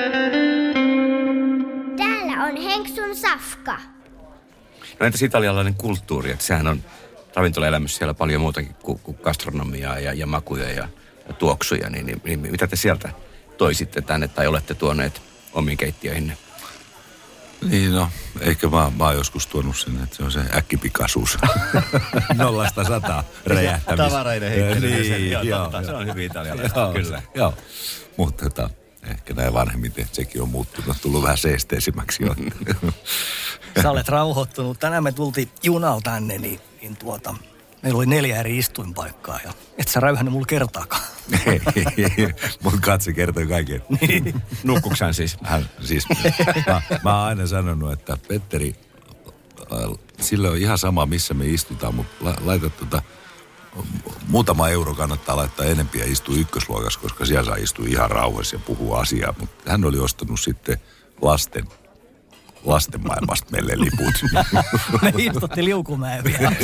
[2.85, 3.77] Henksun safka.
[4.99, 6.83] No entäs italialainen kulttuuri, että sehän on
[7.35, 10.87] ravintolaelämässä siellä paljon muutakin kuin, kuin gastronomiaa ja, ja makuja ja,
[11.27, 13.09] ja tuoksuja, niin, niin, niin mitä te sieltä
[13.57, 15.21] toisitte tänne tai olette tuoneet
[15.53, 16.37] omiin keittiöihinne?
[17.69, 21.37] Niin no, ehkä mä, mä oon joskus tuonut sen, että se on se äkkipikaisuus.
[22.33, 24.09] Nollasta sataa räjähtämistä.
[24.09, 27.21] Tavareiden heittelyyn, se- Niin, joo, joo, totta, se on hyvin italialaista, Joo, kyllä.
[27.35, 27.53] Joo,
[28.17, 28.69] mutta tota,
[29.03, 32.35] ehkä näin vanhemmiten sekin on muuttunut, tullut vähän seesteisimmäksi jo.
[33.81, 34.79] Sä olet rauhoittunut.
[34.79, 37.35] Tänään me tultiin junalla tänne, niin, niin tuota,
[37.81, 41.03] meillä oli neljä eri istuinpaikkaa ja et sä räyhännyt mulla kertaakaan.
[42.63, 43.83] Mutta katse kertoi kaiken.
[44.01, 44.41] Niin.
[44.63, 45.37] Nukkuksän siis?
[45.43, 46.05] Hän, siis,
[46.67, 48.75] mä, mä oon aina sanonut, että Petteri,
[50.19, 53.01] sillä on ihan sama, missä me istutaan, mutta la, laita tota,
[54.27, 58.61] muutama euro kannattaa laittaa enempi ja istua ykkösluokassa, koska siellä saa istua ihan rauhassa ja
[58.65, 59.33] puhua asiaa.
[59.39, 60.77] Mutta hän oli ostanut sitten
[61.21, 61.67] lasten,
[62.65, 64.45] lasten maailmasta meille liput.
[65.01, 66.51] Me istutti liukumäen vielä.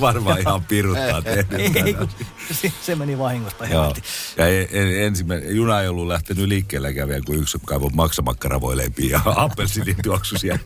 [0.00, 1.76] Varmaan ihan piruttaa tehnyt.
[1.76, 2.08] Ei, kun
[2.52, 3.82] se, se meni vahingosta Joo.
[3.82, 4.02] helvetti.
[4.36, 9.20] Ja en, en, ensimmäinen, juna ei ollut lähtenyt liikkeelle vielä, kun yksi kaivoi maksamakkaravoileipiä ja
[9.44, 10.60] appelsinin tuoksu siellä.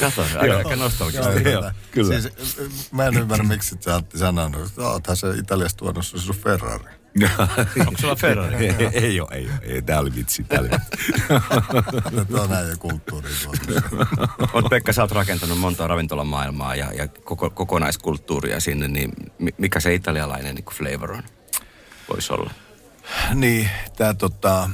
[0.00, 1.30] Kato, aika, aika nostalgista.
[1.30, 2.20] Joo, kyllä.
[2.20, 2.32] Siis,
[2.92, 7.05] mä en ymmärrä, miksi sä Antti sanonut, että oothan se Italiasta tuonut sun Ferrari.
[7.86, 8.66] Onko sulla Ferrari?
[8.66, 9.58] ei, ei ole, ei ole.
[9.62, 10.44] Ei, tää oli vitsi.
[10.44, 11.12] Tää oli vitsi.
[12.28, 13.30] Tuo on näin jo kulttuuri
[14.52, 19.80] Oot Pekka, sä oot rakentanut monta ravintolamaailmaa ja, ja koko, kokonaiskulttuuria sinne, niin mi- mikä
[19.80, 21.22] se italialainen niin flavor on?
[22.08, 22.50] Voisi olla.
[23.34, 24.70] Niin, tää tota,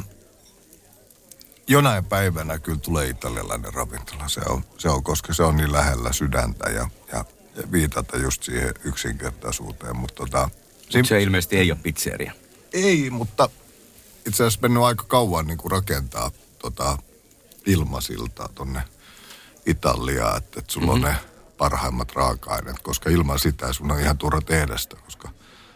[1.68, 4.28] jonain päivänä kyllä tulee italialainen ravintola.
[4.28, 7.24] Se on, se on koska se on niin lähellä sydäntä ja, ja,
[7.56, 9.96] ja viitata just siihen yksinkertaisuuteen.
[9.96, 10.50] Mutta tota,
[10.98, 12.32] Mut se ilmeisesti ei ole pizzeria.
[12.72, 13.48] ei, mutta
[14.26, 16.98] itse asiassa mennyt aika kauan niin kuin rakentaa tota
[17.66, 18.82] ilmasiltaa tonne
[19.66, 21.04] Italiaan, että, että sulla mm-hmm.
[21.04, 21.16] on ne
[21.58, 25.28] parhaimmat raaka-aineet, koska ilman sitä sun on ihan turha tehdä sitä, koska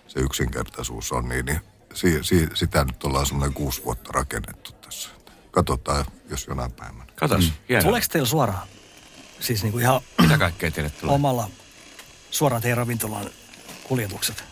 [0.08, 1.60] se yksinkertaisuus on niin, niin
[1.94, 5.08] si, si, sitä nyt ollaan semmoinen kuusi vuotta rakennettu tässä.
[5.50, 7.04] Katsotaan, jos jonain päivänä.
[7.16, 7.52] Katos, mm.
[7.68, 7.84] hienoa.
[7.84, 8.68] Tuleeko teillä suoraan,
[9.40, 11.14] siis niin kuin ihan Mitä kaikkea teille tulee?
[11.14, 11.50] omalla,
[12.30, 13.30] suoraan teidän ravintolan
[13.84, 14.44] kuljetukset?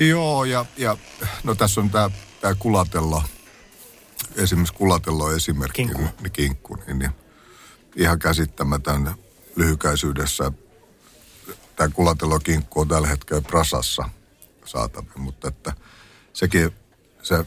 [0.00, 0.96] Joo, ja, ja
[1.44, 2.10] no tässä on tämä
[2.40, 3.22] tää kulatello,
[4.36, 5.98] esimerkiksi kulatello esimerkki, Kinkku.
[6.02, 7.10] Niin, niin kinkku, niin, niin
[7.96, 9.14] ihan käsittämätön
[9.56, 10.52] lyhykäisyydessä.
[11.76, 14.08] Tämä kulatello kinkku on tällä hetkellä Prasassa
[14.64, 15.72] saatavilla, mutta että
[16.32, 16.70] sekin,
[17.22, 17.44] se,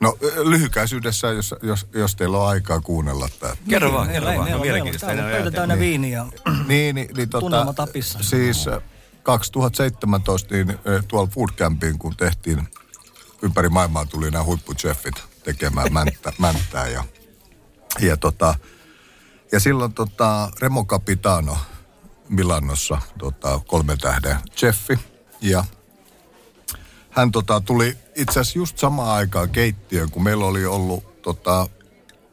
[0.00, 3.56] no lyhykäisyydessä, jos, jos, jos teillä on aikaa kuunnella tämä.
[3.68, 4.48] Kerro vaan, Meillä kerro ei- vaan.
[4.48, 5.06] On on- mielenkiintoista.
[5.06, 5.50] on ajatella.
[5.50, 6.26] täynnä viiniä.
[6.68, 8.18] Niin, niin, niin tota, Tunnelma tapissa.
[8.22, 8.82] Siis äh,
[9.28, 12.68] 2017 niin tuolla Foodcampin, kun tehtiin
[13.42, 15.14] ympäri maailmaa tuli nämä huippuchefit
[15.44, 17.04] tekemään mänttä, mänttää ja,
[18.00, 18.54] ja, tota,
[19.52, 21.58] ja silloin tota, Remo Capitano
[22.28, 24.98] Milanossa tota, kolme tähden cheffi
[25.40, 25.64] ja
[27.10, 31.68] hän tota, tuli itse asiassa just samaan aikaan keittiöön, kun meillä oli ollut tota,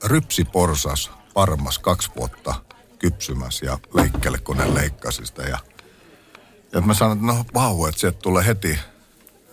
[0.03, 2.55] rypsiporsas Parmas kaksi vuotta
[2.99, 5.43] kypsymässä ja leikkele, kun ne leikkasi sitä.
[5.43, 5.59] Ja,
[6.75, 8.79] ja mä sanoin, että no vau, että sieltä tulee heti,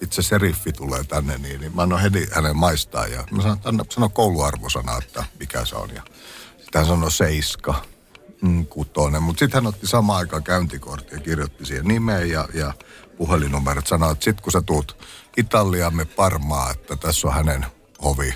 [0.00, 3.06] itse seriffi tulee tänne, niin, niin mä annoin heti hänen maistaa.
[3.06, 5.90] Ja mä sanoin, että anna, sano kouluarvosana, että mikä se on.
[5.94, 6.02] Ja
[6.58, 7.84] sitten hän sanoi seiska,
[8.42, 9.22] mm, kutonen.
[9.22, 12.72] Mutta sitten hän otti samaan aikaan käyntikortin ja kirjoitti siihen nimeen ja, ja
[13.18, 13.86] puhelinnumerot.
[13.86, 14.96] Sanoi, että sitten kun sä tuut
[15.36, 17.66] Italiamme Parmaa, että tässä on hänen
[18.04, 18.34] hovi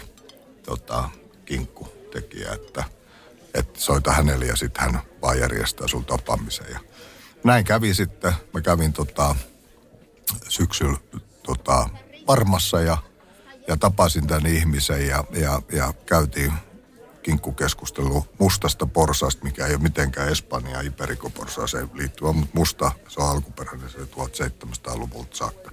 [0.62, 1.11] tota,
[1.44, 2.85] kinkkutekijä, että,
[3.55, 6.66] että soita hänelle ja sitten hän vaan järjestää sun tapaamisen.
[6.70, 6.81] Ja
[7.46, 8.32] näin kävi sitten.
[8.54, 9.35] Mä kävin tota,
[10.48, 10.98] syksyllä
[11.42, 11.88] tota,
[12.26, 12.98] Parmassa ja,
[13.68, 16.52] ja tapasin tämän ihmisen ja, ja, ja käytiin
[17.22, 23.90] kinkkukeskustelu mustasta porsasta, mikä ei ole mitenkään Espanja Iberikoporsaaseen liittyvä, mutta musta, se on alkuperäinen,
[23.90, 25.70] se 1700-luvulta saakka.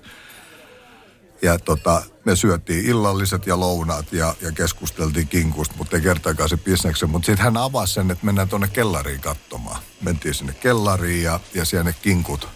[1.44, 6.58] Ja tota, me syötiin illalliset ja lounaat ja, ja keskusteltiin kinkusta, mutta ei kertaakaan se
[6.58, 7.10] bisneksen.
[7.10, 9.82] Mutta sitten hän avasi sen, että mennään tuonne kellariin katsomaan.
[10.02, 12.48] Mentiin sinne kellariin ja, ja siellä ne kinkut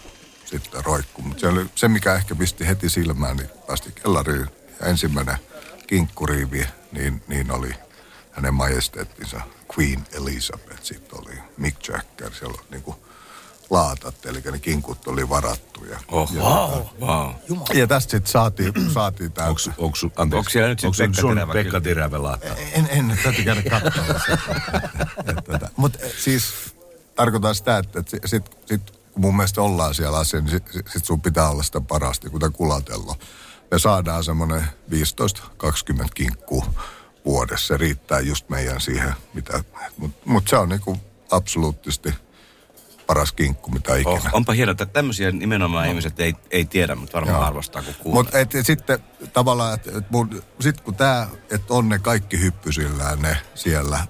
[0.44, 1.24] sitten roikkuu.
[1.24, 4.46] Mutta se, oli, se, mikä ehkä pisti heti silmään, niin päästi kellariin.
[4.80, 5.36] Ja ensimmäinen
[5.86, 7.74] kinkkuriivi, niin, niin oli
[8.30, 9.40] hänen majesteettinsa
[9.78, 10.82] Queen Elizabeth.
[10.82, 12.96] Sitten oli Mick Jagger, siellä oli niin kuin
[13.70, 15.84] laatat, eli ne kinkut oli varattu.
[15.84, 17.30] Ja, Oh, ja, wow, wow.
[17.74, 19.48] ja tästä sitten saatiin, saatiin tämä.
[19.48, 21.80] Onko, onko, anteeksi, Onko siellä nyt sit onko se Pekka Terävä Pekka?
[21.80, 22.56] Terävä laattaa?
[22.72, 24.38] En, en täytyy käydä katsomassa.
[25.76, 26.54] Mutta siis
[27.14, 31.04] tarkoitan sitä, että, että sit, sit, kun mun mielestä ollaan siellä asiassa, niin sit, sit
[31.04, 33.16] sun pitää olla sitä parasta, kuten kulatello.
[33.70, 36.64] Me saadaan semmoinen 15-20 kinkkuu
[37.24, 37.66] vuodessa.
[37.66, 39.64] Se riittää just meidän siihen, mitä...
[39.96, 40.96] Mutta mut se on niinku
[41.30, 42.14] absoluuttisesti
[43.08, 44.14] paras kinkku, mitä ikinä.
[44.14, 45.90] Oh, onpa hienoa, että tämmöisiä nimenomaan no.
[45.90, 47.46] ihmiset ei, ei tiedä, mutta varmaan Joo.
[47.46, 48.22] arvostaa, kun kuulee.
[48.22, 48.98] Mutta et, et sitten
[49.32, 54.06] tavallaan, että et mun, sit kun tää, että on ne kaikki hyppysillään ne siellä,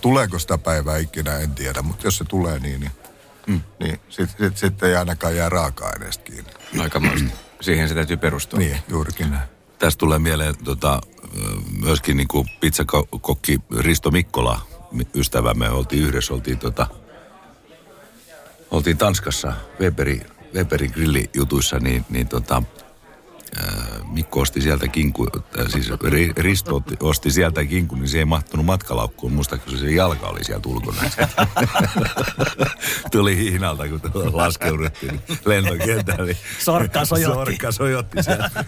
[0.00, 2.92] tuleeko sitä päivää ikinä, en tiedä, mutta jos se tulee niin, niin,
[3.46, 3.60] mm.
[3.80, 6.50] niin sitten sit, sit ei ainakaan jää raaka-aineesta kiinni.
[6.80, 7.30] Aikamoista.
[7.60, 8.58] Siihen se täytyy perustua.
[8.58, 9.48] Niin, juurikin näin.
[9.78, 11.00] Tästä tulee mieleen tota,
[11.80, 14.60] myöskin niin kuin pizzakokki Risto Mikkola,
[15.14, 16.86] ystävämme, oltiin yhdessä, oltiin, tota,
[18.70, 20.20] oltiin Tanskassa Weberi,
[20.54, 22.62] Weberin grillijutuissa, niin, niin tota,
[24.10, 28.66] Mikko osti sieltä kinku, äh, siis Ri- Risto osti sieltä kinku, niin se ei mahtunut
[28.66, 29.32] matkalaukkuun.
[29.32, 31.02] Muistaakseni se jalka oli sieltä ulkona.
[33.12, 35.20] Tuli hihnalta, kun laskeuduttiin.
[36.26, 37.34] Niin Sorkka sojotti.
[37.34, 38.64] Sorkka sojotti sieltä.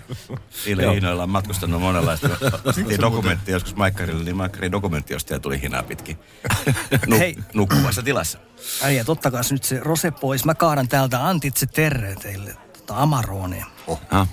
[0.67, 2.29] Niillä hiinoilla on matkustanut monenlaista.
[2.65, 6.19] Ostettiin dokumentti joskus Maikkarille, niin Maikkarin dokumenttiostaja tuli hinaa pitkin.
[7.07, 7.37] Nu- Hei.
[7.55, 8.39] Nukkuvassa tilassa.
[8.83, 10.45] Äijä, ottakaa nyt se rose pois.
[10.45, 13.67] Mä kaadan täältä Antitse Terre teille tota Amaroneen.
[14.11, 14.27] Ha?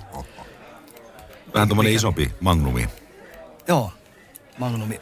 [1.53, 2.89] Vähän tommonen isompi magnumi.
[3.67, 3.91] Joo,
[4.57, 5.01] Magnumi.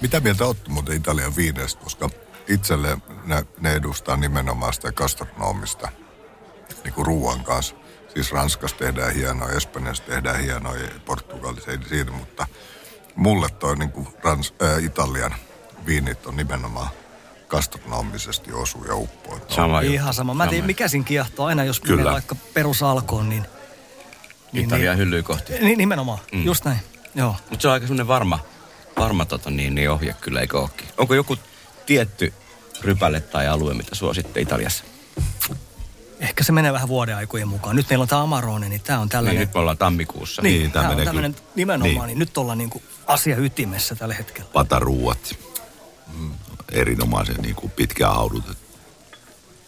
[0.00, 2.10] Mitä mieltä olette muuten Italian viineistä, koska
[2.48, 5.88] itselle ne, ne edustaa nimenomaan sitä gastronomista
[6.84, 7.74] niin kuin ruoan kanssa.
[8.14, 12.46] Siis Ranskassa tehdään hienoa, Espanjassa tehdään hienoa, ja Portugalissa ei siinä, mutta
[13.16, 15.34] mulle toi niin kuin Rans, ää, Italian
[15.86, 16.88] viinit on nimenomaan
[17.48, 19.38] gastronomisesti osu ja uppoa.
[19.48, 19.80] Sama.
[19.80, 20.34] Ihan sama.
[20.34, 21.96] Mä en tiedä, mikä siinä kiehtoo aina, jos Kyllä.
[21.96, 23.46] menee vaikka perusalkoon, niin...
[24.56, 25.52] niin, Italian hyllyä kohti.
[25.52, 26.44] niin, niin nimenomaan, mm.
[26.44, 26.78] just näin.
[27.14, 27.36] Joo.
[27.50, 28.38] Mutta se on aika semmoinen varma,
[28.98, 30.86] varma tota, niin, niin ohje kyllä, eikö ookin?
[30.98, 31.36] Onko joku
[31.86, 32.32] tietty
[32.80, 34.84] rypäle tai alue, mitä suositte Italiassa?
[36.20, 37.76] Ehkä se menee vähän vuoden aikojen mukaan.
[37.76, 39.40] Nyt meillä on tämä Amarone, niin tämä on Niin, tällainen...
[39.40, 40.42] nyt me ollaan tammikuussa.
[40.42, 41.46] Niin, Niin, tää tämä on menee tämmöinen kyllä.
[41.54, 42.06] nimenomaan, Niin.
[42.06, 42.18] niin.
[42.18, 44.50] nyt ollaan niinku asia ytimessä tällä hetkellä.
[44.52, 45.36] Pataruuat.
[46.18, 46.30] Mm.
[46.72, 48.56] Erinomaisen niin kuin pitkään haudutet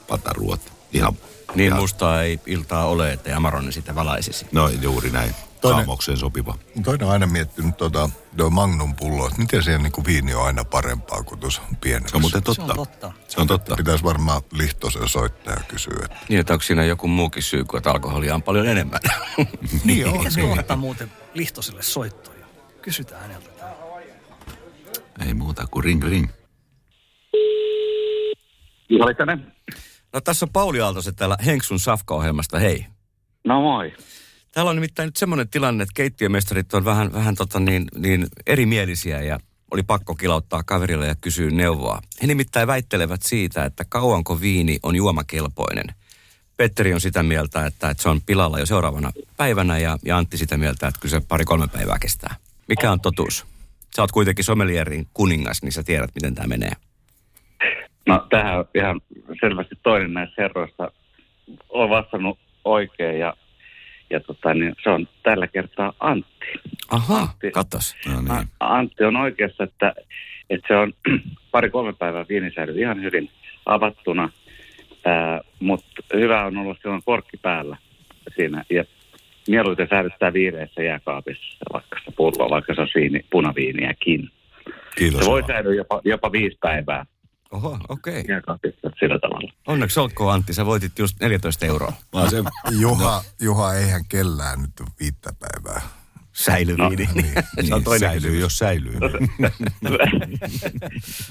[0.09, 0.61] pataruuat.
[0.92, 1.16] Ihan,
[1.55, 4.47] Niin ihan, mustaa ei iltaa ole, että Amarone sitä valaisisi.
[4.53, 5.35] No juuri näin.
[5.61, 6.55] Toinen- Saamokseen sopiva.
[6.85, 10.47] Toinen on aina miettinyt tuota, tuo Magnum pullo, että miten siihen niin kuin viini on
[10.47, 12.09] aina parempaa kuin tuossa pienessä.
[12.11, 12.63] Se on muuten Se totta.
[12.73, 13.13] on totta.
[13.29, 13.77] Se on totta.
[13.77, 17.79] Pitäisi varmaan Lihtosen soittaa ja kysyä, että Niin, että onko siinä joku muukin syy, kuin
[17.79, 19.01] että alkoholia on paljon enemmän?
[19.85, 20.59] niin on, Pitäisikö niin.
[20.61, 22.47] ottaa muuten Lihtoselle soittoja?
[22.83, 23.49] Kysytään häneltä.
[25.27, 26.29] Ei muuta kuin ring ring.
[28.89, 29.53] Juhalikainen.
[30.19, 32.87] No tässä on Pauli Aaltoset täällä Henksun Safka-ohjelmasta, hei.
[33.45, 33.93] No moi.
[34.53, 39.23] Täällä on nimittäin nyt semmoinen tilanne, että keittiömestarit on vähän, vähän tota niin, niin erimielisiä
[39.23, 39.39] ja
[39.71, 42.01] oli pakko kilauttaa kaverille ja kysyä neuvoa.
[42.23, 45.85] He nimittäin väittelevät siitä, että kauanko viini on juomakelpoinen.
[46.57, 50.39] Petteri on sitä mieltä, että, että se on pilalla jo seuraavana päivänä ja, ja Antti
[50.39, 52.37] sitä mieltä, että kyllä se pari-kolme päivää kestää.
[52.69, 53.47] Mikä on totuus?
[53.97, 56.73] Sä oot kuitenkin sommelierin kuningas, niin sä tiedät, miten tämä menee.
[58.09, 59.01] No tähän on ihan
[59.40, 60.92] selvästi toinen näistä herroista
[61.68, 63.35] on vastannut oikein ja,
[64.11, 66.47] ja tota, niin se on tällä kertaa Antti.
[66.90, 67.51] Aha, Antti.
[67.51, 67.97] katos.
[68.07, 68.49] No niin.
[68.61, 69.94] Antti on oikeassa, että,
[70.51, 70.92] että se on
[71.53, 73.31] pari-kolme päivää viini säilyy ihan hyvin
[73.66, 74.31] avattuna,
[75.05, 77.77] ää, mutta hyvä on olla silloin korkki päällä
[78.37, 78.85] siinä ja
[79.49, 84.31] mieluiten säilyttää viireessä jääkaapissa vaikka sitä pulloa, vaikka se on viini, punaviiniäkin.
[84.97, 85.21] Kiitos.
[85.21, 87.07] Se voi säilyä jopa, jopa viisi päivää
[87.53, 88.21] Oho, okei.
[88.21, 88.73] Okay.
[88.99, 89.53] sillä tavalla.
[89.67, 91.93] Onneksi olkoon Antti, sä voitit just 14 euroa.
[92.13, 92.37] Vaan se,
[92.81, 95.81] Juha, Juha, eihän kellään nyt ole viittä päivää.
[96.33, 97.05] Säilyviini.
[97.05, 97.35] No, niin,
[97.67, 98.41] se on niin, toinen säilyy, kysymys.
[98.41, 98.93] jos säilyy.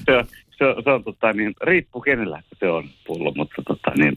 [0.06, 0.26] se on,
[0.58, 4.16] se on, se on tota, niin, riippuu kenellä se on pullo, mutta tota, niin,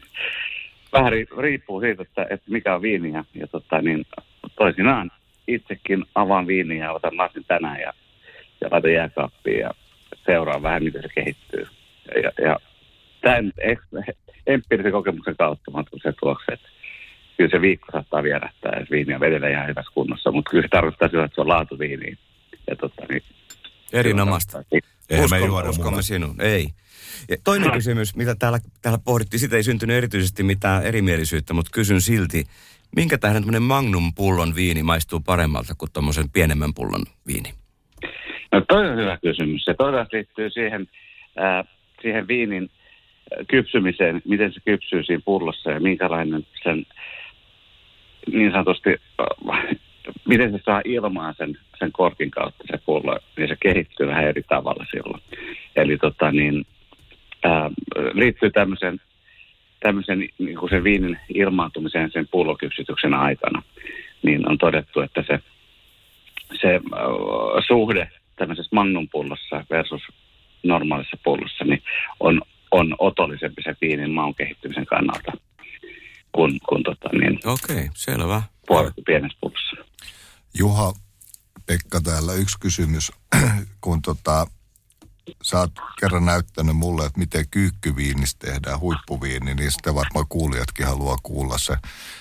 [0.92, 3.24] vähän ri- riippuu siitä, että, että mikä on viiniä.
[3.34, 4.06] Ja tota, niin,
[4.56, 5.10] toisinaan
[5.48, 7.92] itsekin avaan viiniä ja otan lasin tänään ja,
[8.60, 9.70] ja laitan jääkaappiin ja
[10.26, 11.66] seuraan vähän, miten se kehittyy.
[12.22, 12.58] Ja, ja
[13.20, 13.52] tämän
[14.46, 16.68] empiirisen kokemuksen kautta mä se tuloksen, että
[17.36, 20.68] kyllä se viikko saattaa vierähtää, jos viini on vedellä ihan hyvässä kunnossa, mutta kyllä se
[20.68, 22.18] tarkoittaa sitä, että se on laatuviini.
[22.70, 23.22] Ja tota, niin,
[23.92, 24.62] Erinomaista.
[25.10, 26.40] Eihän me juoda uskomme sinun.
[26.40, 26.68] Ei.
[27.30, 32.00] Ja toinen kysymys, mitä täällä, täällä pohdittiin, sitä ei syntynyt erityisesti mitään erimielisyyttä, mutta kysyn
[32.00, 32.44] silti,
[32.96, 37.54] minkä tähden tämmöinen Magnum-pullon viini maistuu paremmalta kuin tuommoisen pienemmän pullon viini?
[38.52, 39.64] No toi on hyvä kysymys.
[39.64, 40.88] Se todella liittyy siihen,
[41.36, 41.64] ää,
[42.02, 42.70] siihen viinin
[43.36, 46.86] ää, kypsymiseen, miten se kypsyy siinä pullossa ja minkälainen sen
[48.32, 48.90] niin sanotusti,
[49.50, 49.76] äh,
[50.28, 54.42] miten se saa ilmaa sen, sen korkin kautta se pullo, niin se kehittyy vähän eri
[54.42, 55.22] tavalla silloin.
[55.76, 56.66] Eli tota niin,
[57.42, 57.70] ää,
[58.12, 59.00] liittyy tämmöisen,
[59.80, 63.62] tämmöisen niin kuin sen viinin ilmaantumiseen sen pullokypsytyksen aikana,
[64.22, 65.38] niin on todettu, että se,
[66.60, 66.80] se äh,
[67.66, 70.02] suhde tämmöisessä magnum-pullossa versus
[70.64, 71.82] normaalissa pullossa, niin
[72.20, 75.32] on, on otollisempi se viinin maun kehittymisen kannalta
[76.32, 78.42] kuin, kuin tota, niin, Okei, okay, selvä.
[78.66, 79.76] puolet pienessä pullossa.
[80.58, 80.92] Juha,
[81.66, 83.12] Pekka täällä yksi kysymys.
[83.80, 84.46] Kun tota,
[85.42, 91.16] sä oot kerran näyttänyt mulle, että miten kyykkyviinistä tehdään huippuviini, niin sitä varmaan kuulijatkin haluaa
[91.22, 91.74] kuulla se.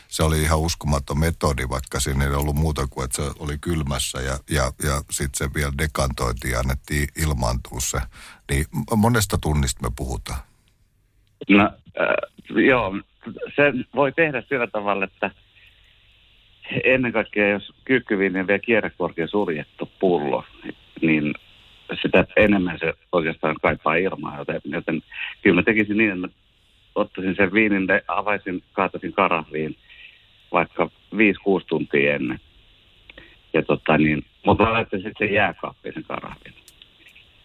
[0.08, 4.22] Se oli ihan uskomaton metodi, vaikka siinä ei ollut muuta kuin, että se oli kylmässä
[4.22, 8.00] ja, ja, ja sitten se vielä dekantoitiin ja annettiin ilmaantua se.
[8.52, 10.40] Niin monesta tunnista me puhutaan.
[11.50, 12.94] No, äh, joo,
[13.56, 15.32] sen voi tehdä sillä tavalla, että
[16.84, 20.44] ennen kaikkea jos kyykkyviini on vielä kierrekorkein suljettu pullo,
[21.02, 21.34] niin
[22.02, 25.04] sitä enemmän se oikeastaan kaipaa ilmaa, joten, joten
[25.42, 26.34] kyllä mä tekisin niin, että mä
[26.96, 29.76] ottaisin sen viinin, avaisin, kaataisin karahviin
[30.52, 31.18] vaikka 5-6
[31.68, 32.40] tuntia ennen.
[33.54, 36.54] Ja tota niin, mutta laittaisin sitten jääkaappiin sen karahvin.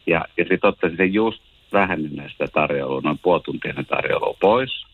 [0.07, 1.43] Ja, ja sitten ottaisin sen just
[1.73, 4.87] vähän ennen sitä tarjoulua, noin puoli tuntia ennen tarjoulua pois.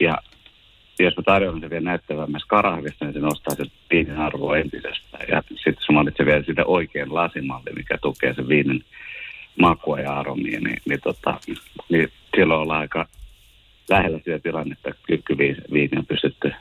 [0.00, 0.18] Ja
[1.04, 5.24] jos mä tarjoan sen vielä näyttävämmässä karahvissa, niin se nostaa sen viinin arvoa entisestään.
[5.28, 8.84] Ja sitten mä valitsen vielä sitä oikean lasimalli, mikä tukee sen viinin
[9.60, 11.40] makua ja aromia, niin, niin, tota,
[11.88, 13.06] niin silloin ollaan aika
[13.88, 16.52] lähellä sitä tilannetta, että kyykkyviini on pystytty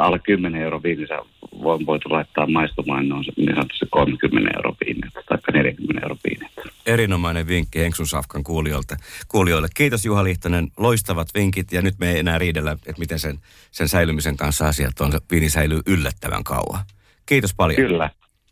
[0.00, 1.14] alle 10 euro viinissä
[1.52, 6.50] on voitu laittaa maistumaan noin niin sanotusti 30 euro viiniä tai 40 euro viiniä.
[6.86, 8.96] Erinomainen vinkki Henksun Safkan kuulijoilta,
[9.28, 9.68] kuulijoille.
[9.74, 13.38] Kiitos Juha Liihtonen, loistavat vinkit ja nyt me ei enää riidellä, että miten sen,
[13.70, 15.12] sen säilymisen kanssa asiat on.
[15.12, 16.84] Se viini säilyy yllättävän kauan.
[17.26, 17.76] Kiitos paljon.
[17.76, 18.10] Kyllä.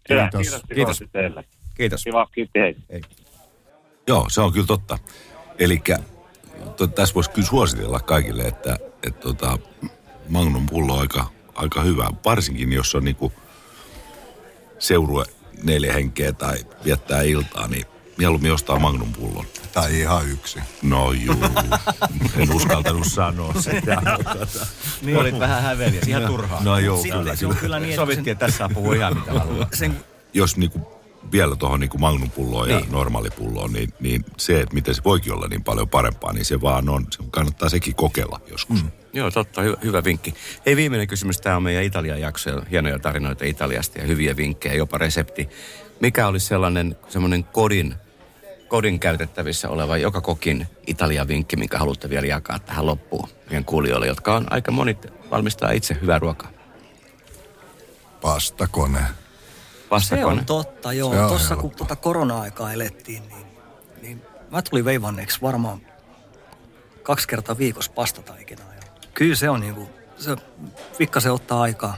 [0.08, 0.40] Hyvä, Kiitos.
[0.40, 0.62] Kiitos.
[0.74, 0.98] Kiitos.
[0.98, 1.12] Kiitos.
[1.12, 1.44] Teille.
[1.74, 2.04] Kiitos.
[2.04, 2.76] Kiva, kiitti, hei.
[4.06, 4.98] Joo, se on kyllä totta.
[5.58, 5.82] Eli
[6.94, 9.58] tässä voisi kyllä suositella kaikille, että, että tota,
[10.32, 12.08] Magnum pullo aika, aika hyvä.
[12.24, 13.32] Varsinkin jos on niinku
[14.78, 15.24] seurue
[15.62, 17.84] neljä henkeä tai viettää iltaa, niin
[18.18, 19.44] mieluummin ostaa Magnum pullon.
[19.72, 20.58] Tai ihan yksi.
[20.82, 21.36] No juu,
[22.36, 24.02] en uskaltanut sanoa sitä.
[25.02, 25.16] Niin.
[25.18, 26.62] Olit vähän häveliä, ihan turhaa.
[26.62, 27.36] No joo, Si- kyllä.
[27.36, 29.68] se on kyllä niin, että Sovittiin, että tässä saa puhua ihan mitä haluaa.
[29.74, 30.04] sen,
[30.34, 31.01] Jos niinku
[31.32, 32.92] vielä tuohon niinku Magnum-pulloon ja Niin.
[32.92, 36.88] normaalipulloon, niin, niin se, että miten se voikin olla niin paljon parempaa, niin se vaan
[36.88, 38.82] on, se kannattaa sekin kokeilla joskus.
[38.82, 38.90] Mm.
[39.12, 39.62] Joo, totta.
[39.62, 40.34] Hyvä, hyvä vinkki.
[40.66, 41.40] Hei, viimeinen kysymys.
[41.40, 42.50] Tämä on meidän Italian jakso.
[42.50, 45.48] ja Hienoja tarinoita Italiasta ja hyviä vinkkejä, jopa resepti.
[46.00, 47.94] Mikä olisi sellainen semmoinen kodin,
[48.68, 54.06] kodin käytettävissä oleva, joka kokin Italian vinkki, minkä haluatte vielä jakaa tähän loppuun meidän kuulijoille,
[54.06, 56.50] jotka on aika monit valmistaa itse hyvää ruokaa.
[58.20, 59.00] Pastakone.
[60.00, 61.10] Se on totta, Se joo.
[61.10, 63.46] on Tuossa kun tuota korona-aikaa elettiin, niin,
[64.02, 65.80] niin mä tulin veivanneeksi varmaan
[67.02, 68.74] kaksi kertaa viikossa pastataikinaa.
[68.74, 68.80] Ja
[69.14, 70.36] kyllä se on niinku, se
[70.98, 71.96] pikkasen ottaa aikaa,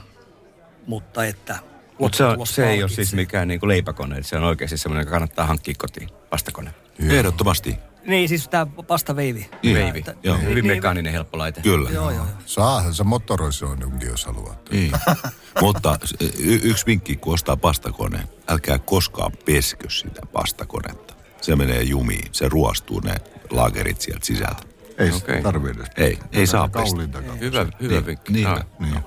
[0.87, 1.59] mutta että
[1.99, 4.23] Mutta se, on, se ei ole siis mikään niin kuin leipäkone.
[4.23, 6.09] Se on oikeasti semmoinen, joka kannattaa hankkia kotiin.
[6.31, 6.73] Vastakone.
[7.09, 9.49] Ehdottomasti, Niin, siis tämä pastaveivi.
[9.63, 9.75] Niin.
[9.77, 10.01] Veivi.
[10.01, 10.37] Tää- Joo.
[10.37, 11.61] Hyvin niin, mekaaninen, helppo laite.
[11.61, 11.89] kyllä.
[11.89, 12.25] Joo, joo.
[12.45, 14.69] Saahan se motoroisoinnunkin, jos haluat.
[14.71, 14.91] Niin.
[15.61, 15.99] Mutta
[16.39, 21.13] y- yksi vinkki, kun ostaa pastakoneen, älkää koskaan peskö sitä pastakonetta.
[21.41, 23.15] Se menee jumiin, se ruostuu ne
[23.49, 24.63] laakerit sieltä sisältä.
[24.97, 25.17] Ei Okei.
[25.17, 25.41] okay.
[25.41, 25.91] tarvitse edes.
[25.97, 27.07] Ei, ei saa pestä.
[27.07, 27.35] takaa.
[27.35, 28.33] Hyvä, hyvä Niin, vinkki.
[28.33, 28.47] niin.
[28.47, 28.65] Ah.
[28.79, 28.99] Niin.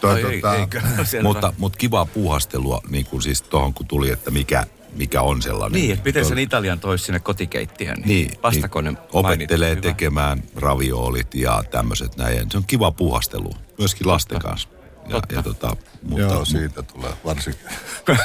[0.00, 0.80] Toi, ei, tota, eikö?
[1.04, 1.22] Selvä.
[1.22, 4.66] Mutta, mutta kivaa puuhastelua, niin kuin siis tuohon kun tuli, että mikä,
[4.96, 5.80] mikä on sellainen.
[5.80, 8.02] Niin, että miten sen Italian toisi sinne kotikeittiöön.
[8.04, 9.88] Niin, Vastakone niin opettelee mainittu.
[9.88, 9.94] Hyvä.
[9.94, 12.50] tekemään raviolit ja tämmöiset näin.
[12.50, 14.68] Se on kiva puuhastelu, myöskin lasten kanssa.
[15.04, 15.34] Ja, Totta.
[15.34, 17.66] ja tota, mutta, Joo, siitä tulee varsinkin.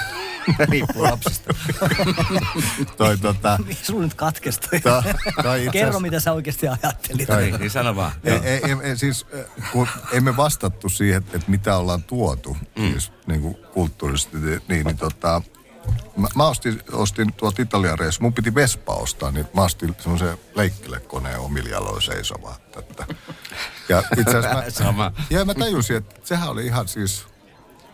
[0.69, 1.53] Riippuu lapsista.
[2.97, 4.81] toi, tota, Niin, Sulla nyt katkesi toi.
[5.43, 7.27] toi itse Kerro, asiassa- mitä sä oikeasti ajattelit.
[7.39, 8.11] Niin, niin sano vaan.
[8.23, 12.57] Ei, ei, ei, ei, siis, äh, kun emme vastattu siihen, että, että mitä ollaan tuotu,
[12.79, 12.91] mm.
[12.91, 15.41] siis niin kuin kulttuurisesti, niin, niin tota,
[16.17, 20.37] mä, mä ostin, ostin tuolta Italian reissu, mun piti Vespa ostaa, niin mä ostin semmoisen
[20.55, 22.57] leikkelekoneen omilla jaloin seisovaa.
[22.77, 23.05] Että.
[23.89, 25.11] Ja itse asiassa mä, Sama.
[25.29, 27.25] ja mä tajusin, että sehän oli ihan siis,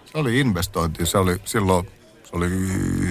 [0.06, 1.92] se oli investointi, se oli silloin,
[2.24, 2.50] se oli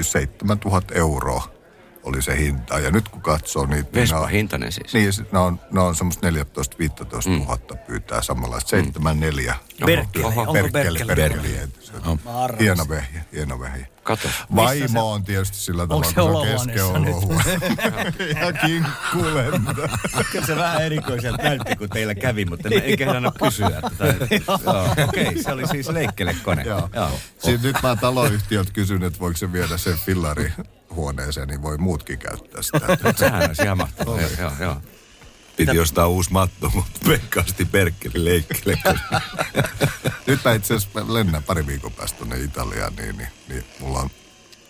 [0.03, 1.60] 7000 euroa.
[2.03, 2.79] Oli se hinta.
[2.79, 3.83] Ja nyt kun katsoo niitä...
[3.93, 4.95] niin Vespa ne on- hintainen siis.
[4.95, 6.33] Niin, ne on, ne on semmoista 14-15
[7.27, 7.39] Mm.
[7.41, 8.71] tuhatta pyytää samanlaista.
[8.71, 9.57] 74.
[9.87, 10.25] Berkeli.
[10.25, 11.15] Oho, Onko Berkeli, Berkeli?
[11.17, 11.69] Berkeli.
[11.81, 12.19] Se on.
[12.61, 13.87] Hieno vehje, hieno vehje.
[14.03, 14.29] Kato.
[14.57, 16.75] Vaimo on tietysti sillä tavalla, se kun olohuoneessa nyt?
[16.75, 17.45] keskiolohuone.
[18.41, 19.89] ja kinkkulenta.
[20.33, 23.67] Kyllä se vähän erikoiselta näytti, kun teillä kävi, mutta mä en kysyä.
[23.67, 24.15] Että tai,
[24.65, 26.63] joo, okei, se oli siis leikkelekone.
[26.63, 26.89] Joo.
[27.63, 30.53] Nyt mä taloyhtiöt kysyn, että voiko se viedä sen fillari
[30.95, 32.99] huoneeseen, niin voi muutkin käyttää sitä.
[33.19, 34.21] Sehän olisi ihan mahtavaa.
[34.21, 34.77] Joo, joo, joo.
[35.57, 38.79] Piti ostaa uusi matto, mutta Pekka osti Berkkeli leikkele.
[40.27, 44.11] Nyt mä itse asiassa lennän pari viikon päästä tuonne Italiaan, niin, niin, niin mulla on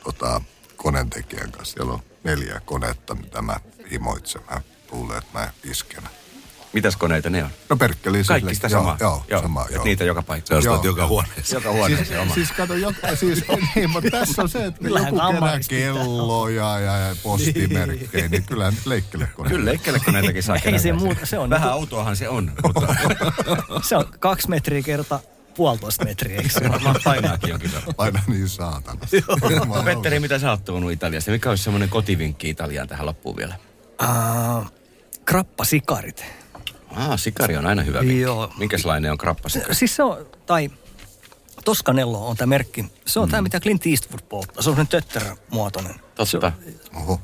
[0.05, 0.41] tota,
[0.77, 1.75] koneentekijän kanssa.
[1.75, 3.61] Siellä on neljä konetta, mitä mä
[3.91, 4.43] himoitsen.
[4.51, 4.61] Mä
[4.93, 6.03] luulen, että mä isken.
[6.73, 7.51] Mitäs koneita ne on?
[7.69, 8.25] No perkkeli.
[8.25, 8.97] Kaikki sitä joo, samaa?
[9.01, 9.85] Joo, joo, sama, Et joo.
[9.85, 10.59] niitä joka paikkaan.
[10.59, 11.09] ostat Joo, joka joo.
[11.09, 11.57] huoneessa.
[11.57, 12.35] Joka huoneeseen Siis, oma.
[12.35, 13.45] siis kato, joka, siis,
[13.75, 18.87] niin, mutta tässä on se, että joku kerää kelloja ja, ja postimerkkejä, niin kyllähän nyt
[18.87, 19.57] leikkelekoneita.
[19.57, 22.95] Kyllä, leikkelekoneitakin saa Ei se muuta, se on Vähän niinku- autoahan se on, mutta
[23.83, 25.21] Se on kaksi metriä kerta
[25.57, 27.95] puolitoista metriä, eikö se varmaan painaakin jonkin verran.
[27.99, 29.01] Aina niin saatana.
[29.77, 31.31] No, Petteri, mitä sä oot tuonut Italiasta?
[31.31, 33.55] Mikä olisi semmoinen kotivinkki Italiaan tähän loppuun vielä?
[34.03, 34.73] Uh,
[35.25, 36.25] krappasikarit.
[36.97, 38.21] Ah, sikari on aina hyvä vinkki.
[38.21, 38.53] Joo.
[38.59, 39.75] Minkälainen on krappasikari?
[39.75, 40.71] Siis se on, tai
[41.65, 42.85] Toscanello on tämä merkki.
[43.07, 43.31] Se on mm.
[43.31, 44.63] tämä, mitä Clint Eastwood polttaa.
[44.63, 45.95] Se on semmoinen tötterömuotoinen.
[46.15, 46.53] Totta.
[46.97, 47.21] Oho.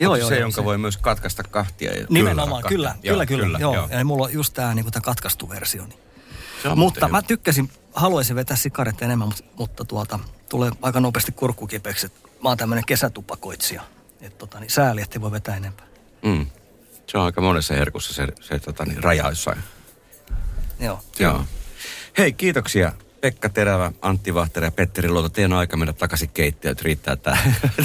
[0.00, 1.94] Joo, joo, se, joo, jonka voi myös katkaista kahtia.
[1.94, 2.76] Ja Nimenomaan, kahtia?
[2.76, 3.58] kyllä, Joo, kyllä, kyllä, kyllä.
[3.58, 3.88] Joo, joo.
[3.90, 5.86] Ja mulla on just tämä niinku, tää katkaistu versio.
[5.86, 5.98] Niin.
[6.62, 10.18] Se on Mutta mä tykkäsin, haluaisin vetää sikaret enemmän, mutta, mutta tuota,
[10.48, 12.06] tulee aika nopeasti kurkkukipeäksi.
[12.06, 13.82] että Mä oon tämmöinen kesätupakoitsija.
[14.20, 15.86] Että tota, niin sääli, ettei voi vetää enempää.
[16.22, 16.46] Mm.
[17.06, 19.58] Se on aika monessa herkussa se, se tota, niin, raja jossain.
[20.80, 21.00] Joo.
[21.18, 21.44] Joo.
[22.18, 25.28] Hei, kiitoksia Pekka Terävä, Antti Vahtera ja Petteri Luoto.
[25.28, 27.36] Teidän on aika mennä takaisin keittiöön, että riittää tämä,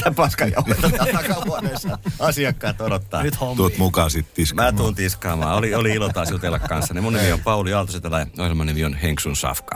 [0.04, 1.98] täällä takahuoneessa.
[2.20, 3.24] Asiakkaat odottaa.
[3.24, 3.56] Nyt hommi.
[3.56, 4.76] Tuut mukaan sit Mä tiskaamaan.
[4.76, 5.58] tuun tiskaamaan.
[5.58, 6.94] Oli, oli ilo taas jutella kanssa.
[7.02, 9.76] Mun nimi on Pauli Aaltosetälä ja ohjelman nimi on Henksun Safka.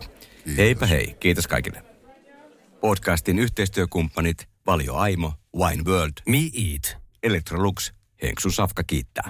[0.58, 1.16] Heipä hei.
[1.20, 1.84] Kiitos kaikille.
[2.82, 6.98] Podcastin yhteistyökumppanit Valio Aimo, Wine World, Me Eat.
[7.24, 7.93] Electrolux,
[8.26, 9.30] Henksun Safka kiittää.